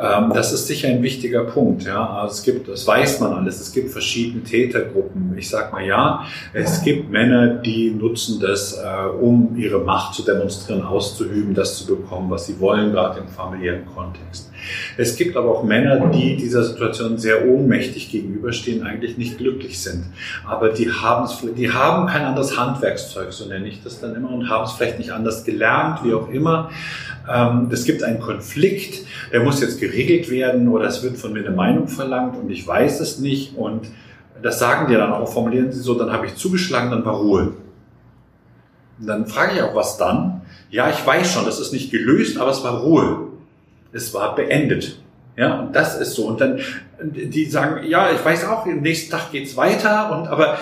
[0.00, 1.84] Ähm, das ist sicher ein wichtiger Punkt.
[1.84, 2.08] Ja.
[2.08, 5.34] Also es gibt, das weiß man alles, es gibt verschiedene Tätergruppen.
[5.36, 10.22] Ich sag mal ja, es gibt Männer, die nutzen das, äh, um ihre Macht zu
[10.22, 14.50] demonstrieren, auszuüben, das zu bekommen, was sie wollen, gerade im familiären Kontext.
[14.96, 20.04] Es gibt aber auch Männer, die dieser Situation sehr ohnmächtig gegenüberstehen, eigentlich nicht glücklich sind.
[20.46, 20.90] Aber die
[21.56, 24.98] die haben kein anderes Handwerkszeug, so nenne ich das dann immer, und haben es vielleicht
[24.98, 26.70] nicht anders gelernt, wie auch immer.
[27.28, 31.40] Ähm, es gibt einen Konflikt, der muss jetzt geregelt werden oder es wird von mir
[31.40, 33.88] eine Meinung verlangt und ich weiß es nicht und
[34.42, 37.52] das sagen die dann auch, formulieren sie so, dann habe ich zugeschlagen, dann war Ruhe.
[38.98, 40.40] Und dann frage ich auch, was dann?
[40.70, 43.32] Ja, ich weiß schon, das ist nicht gelöst, aber es war Ruhe
[43.92, 44.98] es war beendet.
[45.36, 46.26] Ja, und das ist so.
[46.26, 46.60] Und dann,
[47.02, 50.58] die sagen, ja, ich weiß auch, am nächsten Tag geht's weiter, und aber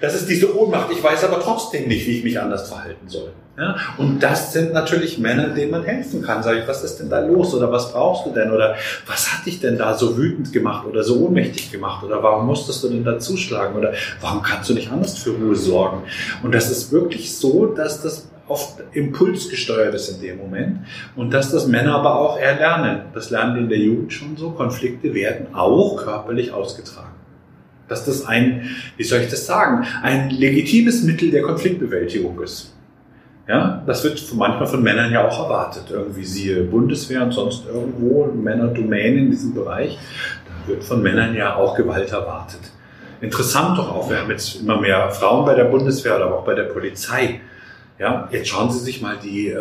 [0.00, 0.90] das ist diese Ohnmacht.
[0.90, 3.32] Ich weiß aber trotzdem nicht, wie ich mich anders verhalten soll.
[3.58, 6.42] Ja, und das sind natürlich Männer, denen man helfen kann.
[6.42, 7.52] Sag ich, was ist denn da los?
[7.52, 8.50] Oder was brauchst du denn?
[8.52, 8.76] Oder
[9.06, 12.02] was hat dich denn da so wütend gemacht oder so ohnmächtig gemacht?
[12.02, 13.76] Oder warum musstest du denn da zuschlagen?
[13.76, 13.92] Oder
[14.22, 16.04] warum kannst du nicht anders für Ruhe sorgen?
[16.42, 20.78] Und das ist wirklich so, dass das oft impulsgesteuert ist in dem Moment
[21.14, 23.02] und dass das Männer aber auch erlernen.
[23.14, 24.50] Das lernen in der Jugend schon so.
[24.50, 27.19] Konflikte werden auch körperlich ausgetragen.
[27.90, 32.72] Dass das ein, wie soll ich das sagen, ein legitimes Mittel der Konfliktbewältigung ist.
[33.48, 35.90] Ja, das wird manchmal von Männern ja auch erwartet.
[35.90, 39.98] Irgendwie siehe Bundeswehr und sonst irgendwo Männerdomänen in diesem Bereich.
[40.46, 42.60] Da wird von Männern ja auch Gewalt erwartet.
[43.20, 46.54] Interessant doch auch, wir haben jetzt immer mehr Frauen bei der Bundeswehr, aber auch bei
[46.54, 47.40] der Polizei.
[47.98, 49.58] Ja, jetzt schauen Sie sich mal die äh,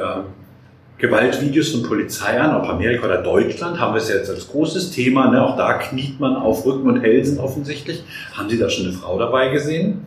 [1.00, 5.30] Gewaltvideos von Polizei an, ob Amerika oder Deutschland, haben wir es jetzt als großes Thema.
[5.32, 5.42] Ne?
[5.42, 8.04] Auch da kniet man auf Rücken und Hälsen offensichtlich.
[8.38, 10.06] Haben Sie da schon eine Frau dabei gesehen?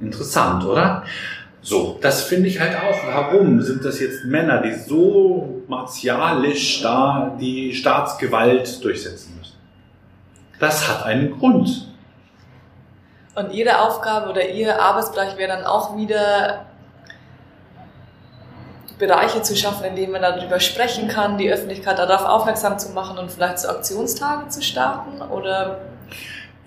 [0.00, 1.04] Interessant, oder?
[1.60, 2.96] So, das finde ich halt auch.
[3.06, 9.56] Warum sind das jetzt Männer, die so martialisch da die Staatsgewalt durchsetzen müssen?
[10.58, 11.86] Das hat einen Grund.
[13.36, 16.66] Und Ihre Aufgabe oder Ihr Arbeitsbereich wäre dann auch wieder
[18.98, 23.18] Bereiche zu schaffen, in denen man darüber sprechen kann, die Öffentlichkeit darauf aufmerksam zu machen
[23.18, 25.22] und vielleicht zu Aktionstage zu starten?
[25.22, 25.80] Oder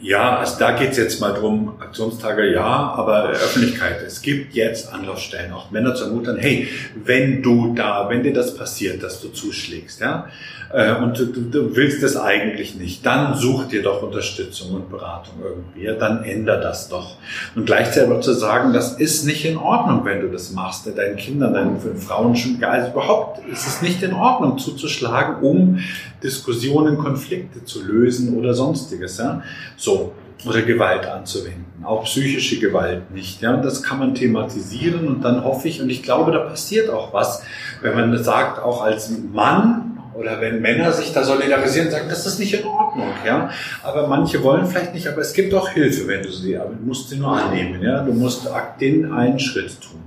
[0.02, 4.02] ja, also da geht's jetzt mal drum, Aktionstage ja, aber Öffentlichkeit.
[4.06, 8.56] Es gibt jetzt Anlaufstellen, auch Männer zu ermuntern, hey, wenn du da, wenn dir das
[8.56, 10.28] passiert, dass du zuschlägst, ja,
[10.74, 15.36] äh, und du, du willst das eigentlich nicht, dann such dir doch Unterstützung und Beratung
[15.44, 17.18] irgendwie, ja, dann änder das doch.
[17.56, 21.54] Und gleichzeitig zu sagen, das ist nicht in Ordnung, wenn du das machst, deinen Kindern,
[21.54, 25.80] deinen Frauen schon, also überhaupt ist es nicht in Ordnung zuzuschlagen, um
[26.24, 29.42] Diskussionen, Konflikte zu lösen oder sonstiges, ja.
[29.78, 30.14] So.
[30.44, 31.84] Oder Gewalt anzuwenden.
[31.84, 33.54] Auch psychische Gewalt nicht, ja.
[33.54, 37.14] Und das kann man thematisieren und dann hoffe ich, und ich glaube, da passiert auch
[37.14, 37.44] was,
[37.82, 42.26] wenn man sagt, auch als Mann, oder wenn Männer sich da solidarisieren und sagen, das
[42.26, 43.50] ist nicht in Ordnung, ja.
[43.84, 46.84] Aber manche wollen vielleicht nicht, aber es gibt auch Hilfe, wenn du sie, aber du
[46.86, 48.04] musst sie nur annehmen, ja.
[48.04, 48.48] Du musst
[48.80, 50.02] den einen Schritt tun.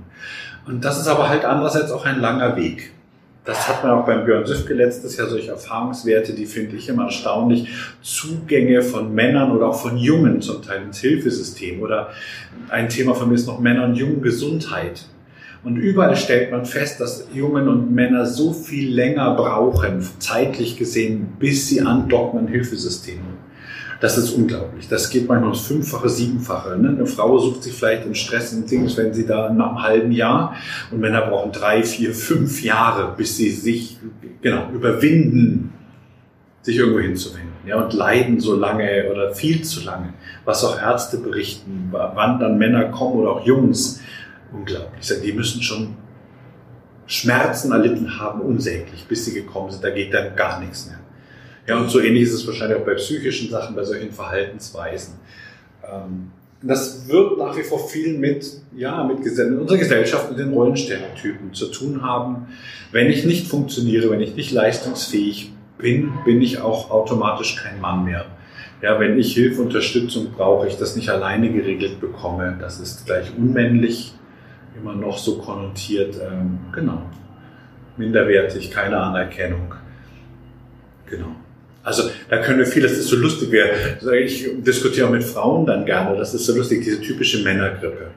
[0.67, 2.91] Und das ist aber halt andererseits auch ein langer Weg.
[3.45, 7.05] Das hat man auch beim Björn Süfke letztes Jahr solche Erfahrungswerte, die finde ich immer
[7.05, 7.69] erstaunlich.
[8.01, 12.09] Zugänge von Männern oder auch von Jungen zum Teil ins Hilfesystem oder
[12.69, 15.05] ein Thema von mir ist noch Männer und Jungen Gesundheit.
[15.63, 21.35] Und überall stellt man fest, dass Jungen und Männer so viel länger brauchen, zeitlich gesehen,
[21.39, 23.44] bis sie andocken an Hilfesystemen.
[23.99, 24.87] Das ist unglaublich.
[24.87, 26.77] Das geht manchmal ums Fünffache, Siebenfache.
[26.77, 26.89] Ne?
[26.89, 30.11] Eine Frau sucht sich vielleicht in Stress und Dings, wenn sie da nach einem halben
[30.11, 30.55] Jahr
[30.91, 33.97] und Männer brauchen drei, vier, fünf Jahre, bis sie sich
[34.41, 35.73] genau überwinden,
[36.61, 37.53] sich irgendwo hinzuwenden.
[37.65, 40.13] Ja, und leiden so lange oder viel zu lange.
[40.43, 44.01] Was auch Ärzte berichten, wann dann Männer kommen oder auch Jungs.
[44.51, 45.11] Unglaublich.
[45.23, 45.95] Die müssen schon
[47.07, 49.83] Schmerzen erlitten haben, unsäglich, bis sie gekommen sind.
[49.83, 50.99] Da geht dann gar nichts mehr.
[51.67, 55.15] Ja, und so ähnlich ist es wahrscheinlich auch bei psychischen Sachen, bei solchen Verhaltensweisen.
[55.83, 58.45] Ähm, das wird nach wie vor viel mit,
[58.75, 62.47] ja, mit, unserer Gesellschaft, mit den Rollenstereotypen zu tun haben.
[62.91, 68.05] Wenn ich nicht funktioniere, wenn ich nicht leistungsfähig bin, bin ich auch automatisch kein Mann
[68.05, 68.25] mehr.
[68.81, 73.31] Ja, wenn ich Hilfe, Unterstützung brauche, ich das nicht alleine geregelt bekomme, das ist gleich
[73.37, 74.13] unmännlich,
[74.79, 77.01] immer noch so konnotiert, ähm, genau.
[77.97, 79.73] Minderwertig, keine Anerkennung.
[81.05, 81.35] Genau.
[81.85, 83.51] Also da können wir viel, das ist so lustig.
[83.51, 83.69] Wir,
[84.13, 88.07] ich diskutiere auch mit Frauen dann gerne, das ist so lustig, diese typische Männergrippe.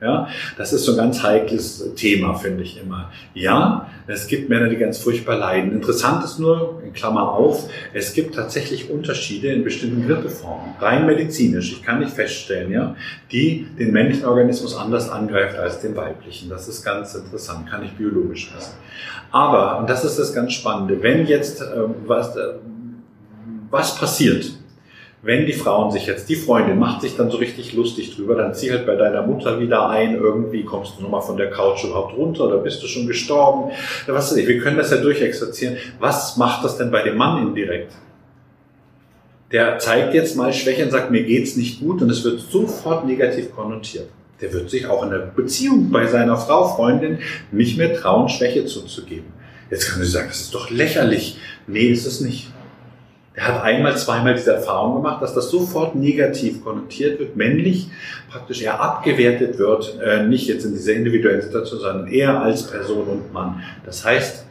[0.00, 3.12] Ja, das ist so ein ganz heikles Thema, finde ich immer.
[3.34, 5.72] Ja, es gibt Männer, die ganz furchtbar leiden.
[5.72, 11.72] Interessant ist nur, in Klammer auf, es gibt tatsächlich Unterschiede in bestimmten Grippeformen, rein medizinisch,
[11.72, 12.96] ich kann nicht feststellen, ja,
[13.30, 16.48] die den männlichen Organismus anders angreift als den weiblichen.
[16.48, 18.72] Das ist ganz interessant, kann ich biologisch wissen.
[19.32, 21.66] Aber, und das ist das ganz Spannende, wenn jetzt äh,
[22.06, 22.54] was, äh,
[23.70, 24.52] was passiert,
[25.22, 28.54] wenn die Frauen sich jetzt, die Freundin macht sich dann so richtig lustig drüber, dann
[28.54, 32.16] zieh halt bei deiner Mutter wieder ein, irgendwie kommst du nochmal von der Couch überhaupt
[32.16, 33.70] runter oder bist du schon gestorben?
[34.06, 35.76] Was weiß ich, wir können das ja durchexerzieren.
[35.98, 37.92] Was macht das denn bei dem Mann indirekt?
[39.52, 43.04] Der zeigt jetzt mal Schwäche und sagt, mir geht's nicht gut und es wird sofort
[43.04, 44.08] negativ konnotiert.
[44.40, 47.18] Der wird sich auch in der Beziehung bei seiner Frau, Freundin
[47.50, 49.26] nicht mehr trauen, Schwäche zuzugeben.
[49.70, 51.36] Jetzt kann sie sagen, das ist doch lächerlich.
[51.66, 52.48] Nee, ist es nicht.
[53.40, 57.88] Er hat einmal, zweimal diese Erfahrung gemacht, dass das sofort negativ konnotiert wird, männlich
[58.30, 63.06] praktisch eher abgewertet wird, äh, nicht jetzt in dieser individuellen Situation, sondern eher als Person
[63.06, 63.62] und Mann.
[63.86, 64.44] Das heißt,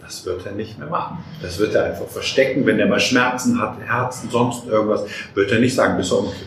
[0.00, 1.18] das wird er nicht mehr machen.
[1.40, 2.66] Das wird er einfach verstecken.
[2.66, 5.04] Wenn er mal Schmerzen hat, Herzen, sonst irgendwas,
[5.34, 6.46] wird er nicht sagen, bis er umkippt.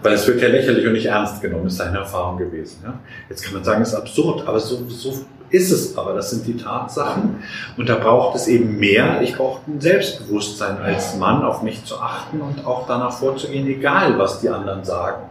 [0.00, 2.78] Weil es wird ja lächerlich und nicht ernst genommen, ist seine Erfahrung gewesen.
[2.84, 3.00] Ja?
[3.28, 6.14] Jetzt kann man sagen, es ist absurd, aber so, so ist es aber.
[6.14, 7.42] Das sind die Tatsachen.
[7.76, 9.22] Und da braucht es eben mehr.
[9.22, 14.18] Ich brauche ein Selbstbewusstsein als Mann, auf mich zu achten und auch danach vorzugehen, egal
[14.18, 15.22] was die anderen sagen.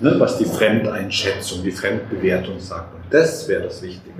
[0.00, 0.14] Ne?
[0.18, 2.94] Was die Fremdeinschätzung, die Fremdbewertung sagt.
[2.94, 4.14] Und das wäre das Wichtige.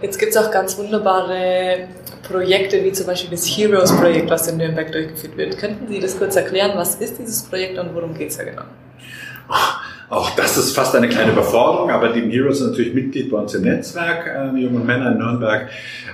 [0.00, 1.88] Jetzt gibt es auch ganz wunderbare
[2.22, 5.58] Projekte, wie zum Beispiel das Heroes-Projekt, was in Nürnberg durchgeführt wird.
[5.58, 6.72] Könnten Sie das kurz erklären?
[6.74, 8.64] Was ist dieses Projekt und worum geht es da genau?
[10.08, 13.54] Auch das ist fast eine kleine Überforderung, aber die Heroes sind natürlich Mitglied bei uns
[13.54, 15.68] im Netzwerk, äh, Junge Männer in Nürnberg.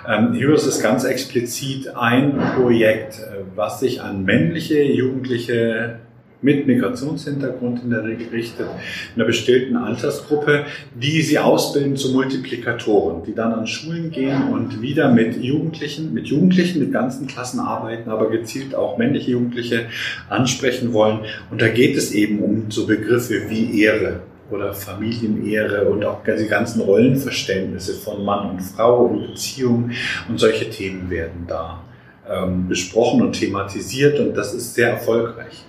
[0.09, 6.01] Ähm, Heroes ist ganz explizit ein Projekt, äh, was sich an männliche Jugendliche
[6.43, 8.67] mit Migrationshintergrund in der Regel richtet,
[9.15, 10.65] in einer bestimmten Altersgruppe,
[10.95, 16.29] die sie ausbilden zu Multiplikatoren, die dann an Schulen gehen und wieder mit Jugendlichen, mit
[16.29, 19.87] Jugendlichen, mit ganzen Klassen arbeiten, aber gezielt auch männliche Jugendliche
[20.29, 21.21] ansprechen wollen.
[21.51, 24.21] Und da geht es eben um so Begriffe wie Ehre,
[24.51, 29.93] oder Familienehre und auch die ganzen Rollenverständnisse von Mann und Frau und Beziehungen
[30.29, 31.85] und solche Themen werden da
[32.29, 35.65] ähm, besprochen und thematisiert und das ist sehr erfolgreich.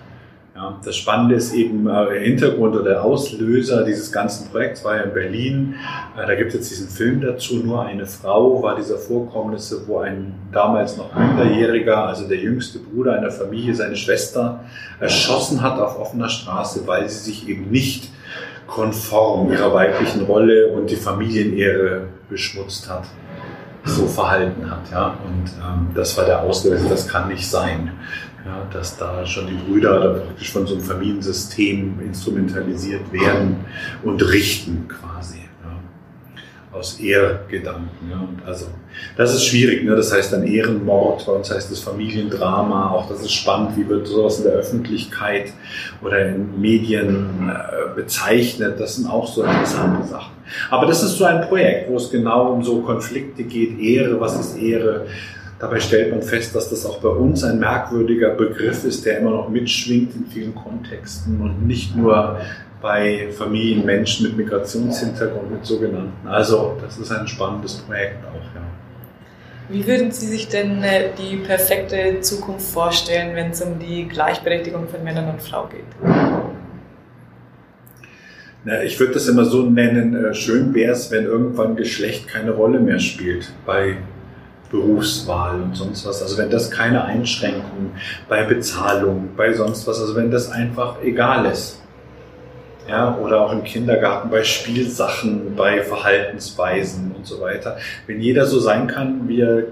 [0.84, 5.02] Das Spannende ist eben äh, der Hintergrund oder der Auslöser dieses ganzen Projekts war ja
[5.02, 5.74] in Berlin.
[6.16, 7.56] Äh, da gibt es jetzt diesen Film dazu.
[7.56, 13.14] Nur eine Frau war dieser Vorkommnisse, wo ein damals noch Minderjähriger, also der jüngste Bruder
[13.14, 14.64] einer Familie, seine Schwester
[15.00, 18.10] erschossen hat auf offener Straße, weil sie sich eben nicht
[18.66, 23.04] konform ihrer weiblichen Rolle und die Familienehre beschmutzt hat
[23.84, 24.90] so verhalten hat.
[24.90, 25.18] Ja?
[25.24, 27.92] Und ähm, das war der Auslöser, das kann nicht sein
[28.44, 33.64] ja, dass da schon die Brüder da praktisch von so einem Familiensystem instrumentalisiert werden
[34.02, 35.38] und richten quasi.
[35.64, 38.10] Ja, aus Ehrgedanken.
[38.10, 38.16] Ja.
[38.16, 38.66] Und also,
[39.16, 39.84] das ist schwierig.
[39.84, 39.94] Ne?
[39.94, 42.90] Das heißt dann Ehrenmord, bei uns heißt es Familiendrama.
[42.90, 45.52] Auch das ist spannend, wie wird sowas in der Öffentlichkeit
[46.02, 48.80] oder in Medien äh, bezeichnet.
[48.80, 50.32] Das sind auch so interessante Sachen.
[50.70, 53.78] Aber das ist so ein Projekt, wo es genau um so Konflikte geht.
[53.78, 55.06] Ehre, was ist Ehre?
[55.62, 59.30] Dabei stellt man fest, dass das auch bei uns ein merkwürdiger Begriff ist, der immer
[59.30, 62.40] noch mitschwingt in vielen Kontexten und nicht nur
[62.80, 66.26] bei Familien, Menschen mit Migrationshintergrund, mit sogenannten.
[66.26, 68.62] Also das ist ein spannendes Projekt auch, ja.
[69.68, 74.88] Wie würden Sie sich denn äh, die perfekte Zukunft vorstellen, wenn es um die Gleichberechtigung
[74.88, 76.10] von Männern und Frauen geht?
[78.64, 82.50] Na, ich würde das immer so nennen, äh, schön wäre es, wenn irgendwann Geschlecht keine
[82.50, 83.98] Rolle mehr spielt bei
[84.72, 86.22] Berufswahl und sonst was.
[86.22, 87.92] Also wenn das keine Einschränkungen
[88.28, 91.78] bei Bezahlung, bei sonst was, also wenn das einfach egal ist.
[92.88, 97.76] Ja, oder auch im Kindergarten bei Spielsachen, bei Verhaltensweisen und so weiter.
[98.08, 99.62] Wenn jeder so sein kann, wie er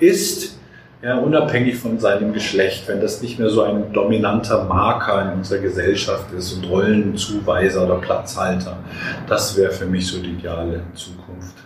[0.00, 0.56] ist,
[1.02, 5.58] ja, unabhängig von seinem Geschlecht, wenn das nicht mehr so ein dominanter Marker in unserer
[5.58, 8.78] Gesellschaft ist und Rollenzuweiser oder Platzhalter,
[9.28, 11.63] das wäre für mich so die ideale Zukunft.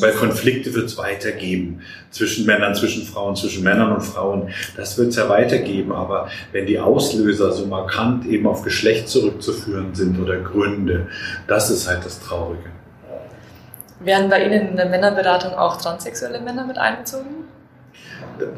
[0.00, 4.48] Weil Konflikte wird es weitergeben zwischen Männern, zwischen Frauen, zwischen Männern und Frauen.
[4.76, 5.92] Das wird es ja weitergeben.
[5.92, 11.08] Aber wenn die Auslöser so markant eben auf Geschlecht zurückzuführen sind oder Gründe,
[11.46, 12.70] das ist halt das Traurige.
[14.00, 17.42] Werden bei Ihnen in der Männerberatung auch transsexuelle Männer mit einbezogen?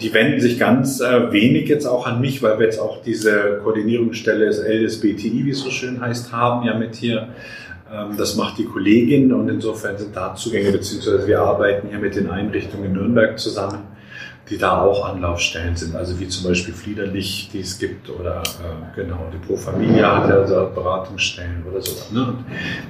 [0.00, 3.60] Die wenden sich ganz äh, wenig jetzt auch an mich, weil wir jetzt auch diese
[3.62, 7.28] Koordinierungsstelle des LSBTI, wie es so schön heißt, haben, ja mit hier
[8.16, 12.30] das macht die Kollegin und insofern sind da Zugänge, beziehungsweise wir arbeiten hier mit den
[12.30, 13.80] Einrichtungen in Nürnberg zusammen,
[14.48, 18.96] die da auch Anlaufstellen sind, also wie zum Beispiel Fliederlich, die es gibt, oder äh,
[18.96, 22.26] genau, die Pro Familia hat ja so Beratungsstellen oder so, ne?
[22.26, 22.44] und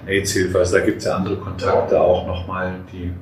[0.06, 3.12] AIDS-Hilfe, also da gibt es ja andere Kontakte auch nochmal, die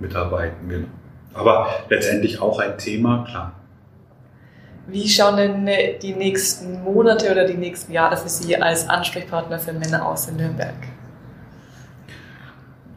[0.00, 0.88] mitarbeiten, genau.
[1.32, 3.52] Aber letztendlich auch ein Thema, klar.
[4.86, 9.58] Wie schauen denn äh, die nächsten Monate oder die nächsten Jahre für Sie als Ansprechpartner
[9.58, 10.74] für Männer aus in Nürnberg?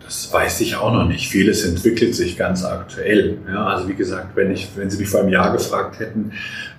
[0.07, 1.27] Das weiß ich auch noch nicht.
[1.27, 3.39] Vieles entwickelt sich ganz aktuell.
[3.45, 6.31] Ja, also wie gesagt, wenn, ich, wenn Sie mich vor einem Jahr gefragt hätten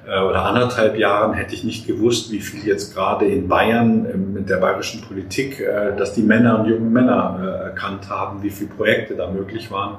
[0.07, 4.17] äh, oder anderthalb Jahren, hätte ich nicht gewusst, wie viel jetzt gerade in Bayern äh,
[4.17, 8.49] mit der bayerischen Politik, äh, dass die Männer und jungen Männer äh, erkannt haben, wie
[8.49, 9.99] viele Projekte da möglich waren.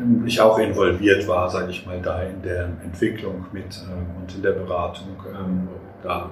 [0.00, 4.34] Ähm, ich auch involviert war, sage ich mal, da in der Entwicklung mit ähm, und
[4.34, 5.22] in der Beratung.
[5.28, 5.68] Ähm,
[6.02, 6.30] da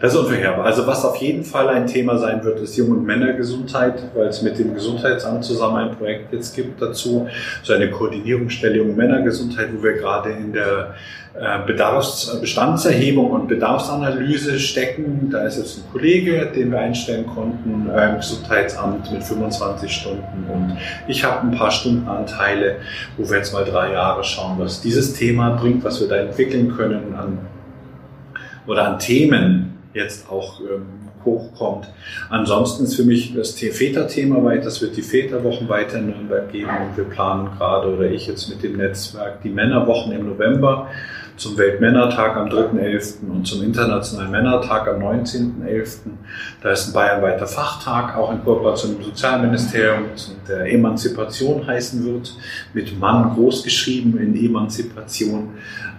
[0.00, 0.64] das ist unverheerbar.
[0.64, 4.42] Also was auf jeden Fall ein Thema sein wird, ist Jung- und Männergesundheit, weil es
[4.42, 7.28] mit dem Gesundheitsamt zusammen ein Projekt jetzt gibt dazu,
[7.62, 10.94] so eine Koordinierungsstelle Jung- und Männergesundheit, wo wir gerade in der
[11.38, 15.28] äh, Bedarfs-, Bestandserhebung und Bedarfsanalyse stecken.
[15.30, 20.76] Da ist jetzt ein Kollege, den wir einstellen konnten im Gesundheitsamt mit 25 Stunden und
[21.08, 22.76] ich habe ein paar Stundenanteile,
[23.16, 26.74] wo wir jetzt mal drei Jahre schauen, was dieses Thema bringt, was wir da entwickeln
[26.74, 27.38] können an
[28.66, 30.86] oder an Themen jetzt auch ähm,
[31.24, 31.88] hochkommt.
[32.30, 36.70] Ansonsten ist für mich das Väterthema weiter, es wird die Väterwochen weiter in Nürnberg geben
[36.70, 40.88] und wir planen gerade oder ich jetzt mit dem Netzwerk die Männerwochen im November
[41.36, 43.28] zum Weltmännertag am 3.11.
[43.28, 45.98] und zum Internationalen Männertag am 19.11.
[46.62, 50.04] Da ist ein bayernweiter Fachtag, auch in Kooperation mit dem Sozialministerium,
[50.48, 52.34] der Emanzipation heißen wird,
[52.72, 55.50] mit Mann großgeschrieben in Emanzipation,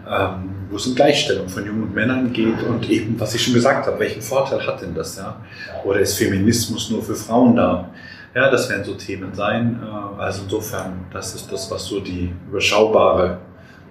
[0.09, 3.87] ähm, wo es um Gleichstellung von jungen Männern geht und eben, was ich schon gesagt
[3.87, 5.17] habe, welchen Vorteil hat denn das?
[5.17, 5.37] Ja?
[5.83, 7.89] Oder ist Feminismus nur für Frauen da?
[8.35, 9.81] Ja, das werden so Themen sein.
[9.81, 13.39] Äh, also insofern, das ist das, was so die überschaubare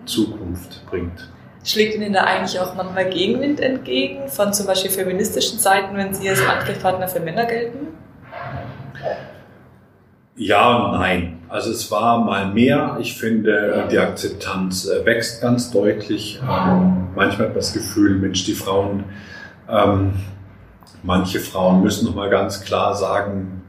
[0.04, 1.28] Zukunft bringt.
[1.64, 6.28] Schlägt Ihnen da eigentlich auch manchmal Gegenwind entgegen von zum Beispiel feministischen Seiten, wenn Sie
[6.30, 7.88] als Ansprechpartner für Männer gelten?
[10.36, 11.38] Ja und nein.
[11.48, 12.98] Also es war mal mehr.
[13.00, 16.40] Ich finde, die Akzeptanz äh, wächst ganz deutlich.
[16.42, 19.04] Ähm, manchmal hat man das Gefühl, Mensch, die Frauen,
[19.68, 20.12] ähm,
[21.02, 23.62] manche Frauen müssen noch mal ganz klar sagen,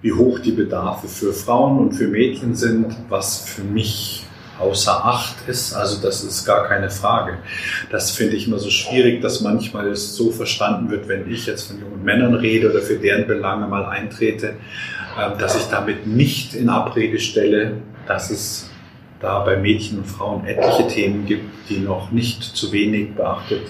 [0.00, 4.24] wie hoch die Bedarfe für Frauen und für Mädchen sind, was für mich
[4.58, 5.74] außer Acht ist.
[5.74, 7.38] Also das ist gar keine Frage.
[7.90, 11.68] Das finde ich immer so schwierig, dass manchmal es so verstanden wird, wenn ich jetzt
[11.68, 14.54] von jungen Männern rede oder für deren Belange mal eintrete,
[15.38, 18.70] dass ich damit nicht in Abrede stelle, dass es
[19.20, 23.62] da bei Mädchen und Frauen etliche Themen gibt, die noch nicht zu wenig beachtet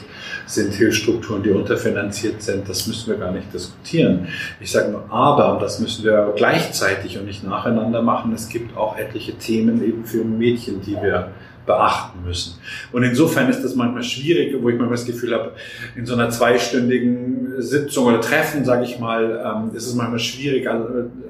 [0.47, 2.69] sind Hilfsstrukturen, die unterfinanziert sind.
[2.69, 4.29] Das müssen wir gar nicht diskutieren.
[4.61, 8.77] Ich sage nur aber, und das müssen wir gleichzeitig und nicht nacheinander machen, es gibt
[8.77, 11.31] auch etliche Themen eben für Mädchen, die wir
[11.67, 12.59] beachten müssen.
[12.93, 15.53] Und insofern ist das manchmal schwierig, wo ich manchmal das Gefühl habe,
[15.97, 20.67] in so einer zweistündigen Sitzung oder Treffen, sage ich mal, ähm, ist es manchmal schwierig
[20.67, 20.71] äh,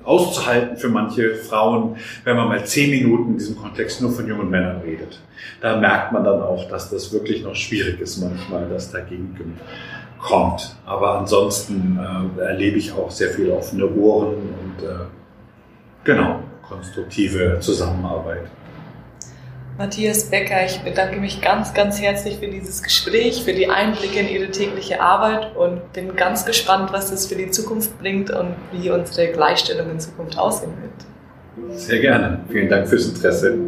[0.04, 4.50] auszuhalten für manche Frauen, wenn man mal zehn Minuten in diesem Kontext nur von jungen
[4.50, 5.20] Männern redet
[5.64, 9.34] da merkt man dann auch, dass das wirklich noch schwierig ist manchmal, dass dagegen
[10.20, 10.76] kommt.
[10.84, 11.98] Aber ansonsten
[12.38, 15.06] äh, erlebe ich auch sehr viel offene Ohren und äh,
[16.04, 18.42] genau, konstruktive Zusammenarbeit.
[19.76, 24.28] Matthias Becker, ich bedanke mich ganz, ganz herzlich für dieses Gespräch, für die Einblicke in
[24.28, 28.90] Ihre tägliche Arbeit und bin ganz gespannt, was das für die Zukunft bringt und wie
[28.90, 31.76] unsere Gleichstellung in Zukunft aussehen wird.
[31.76, 32.40] Sehr gerne.
[32.48, 33.58] Vielen Dank fürs Interesse.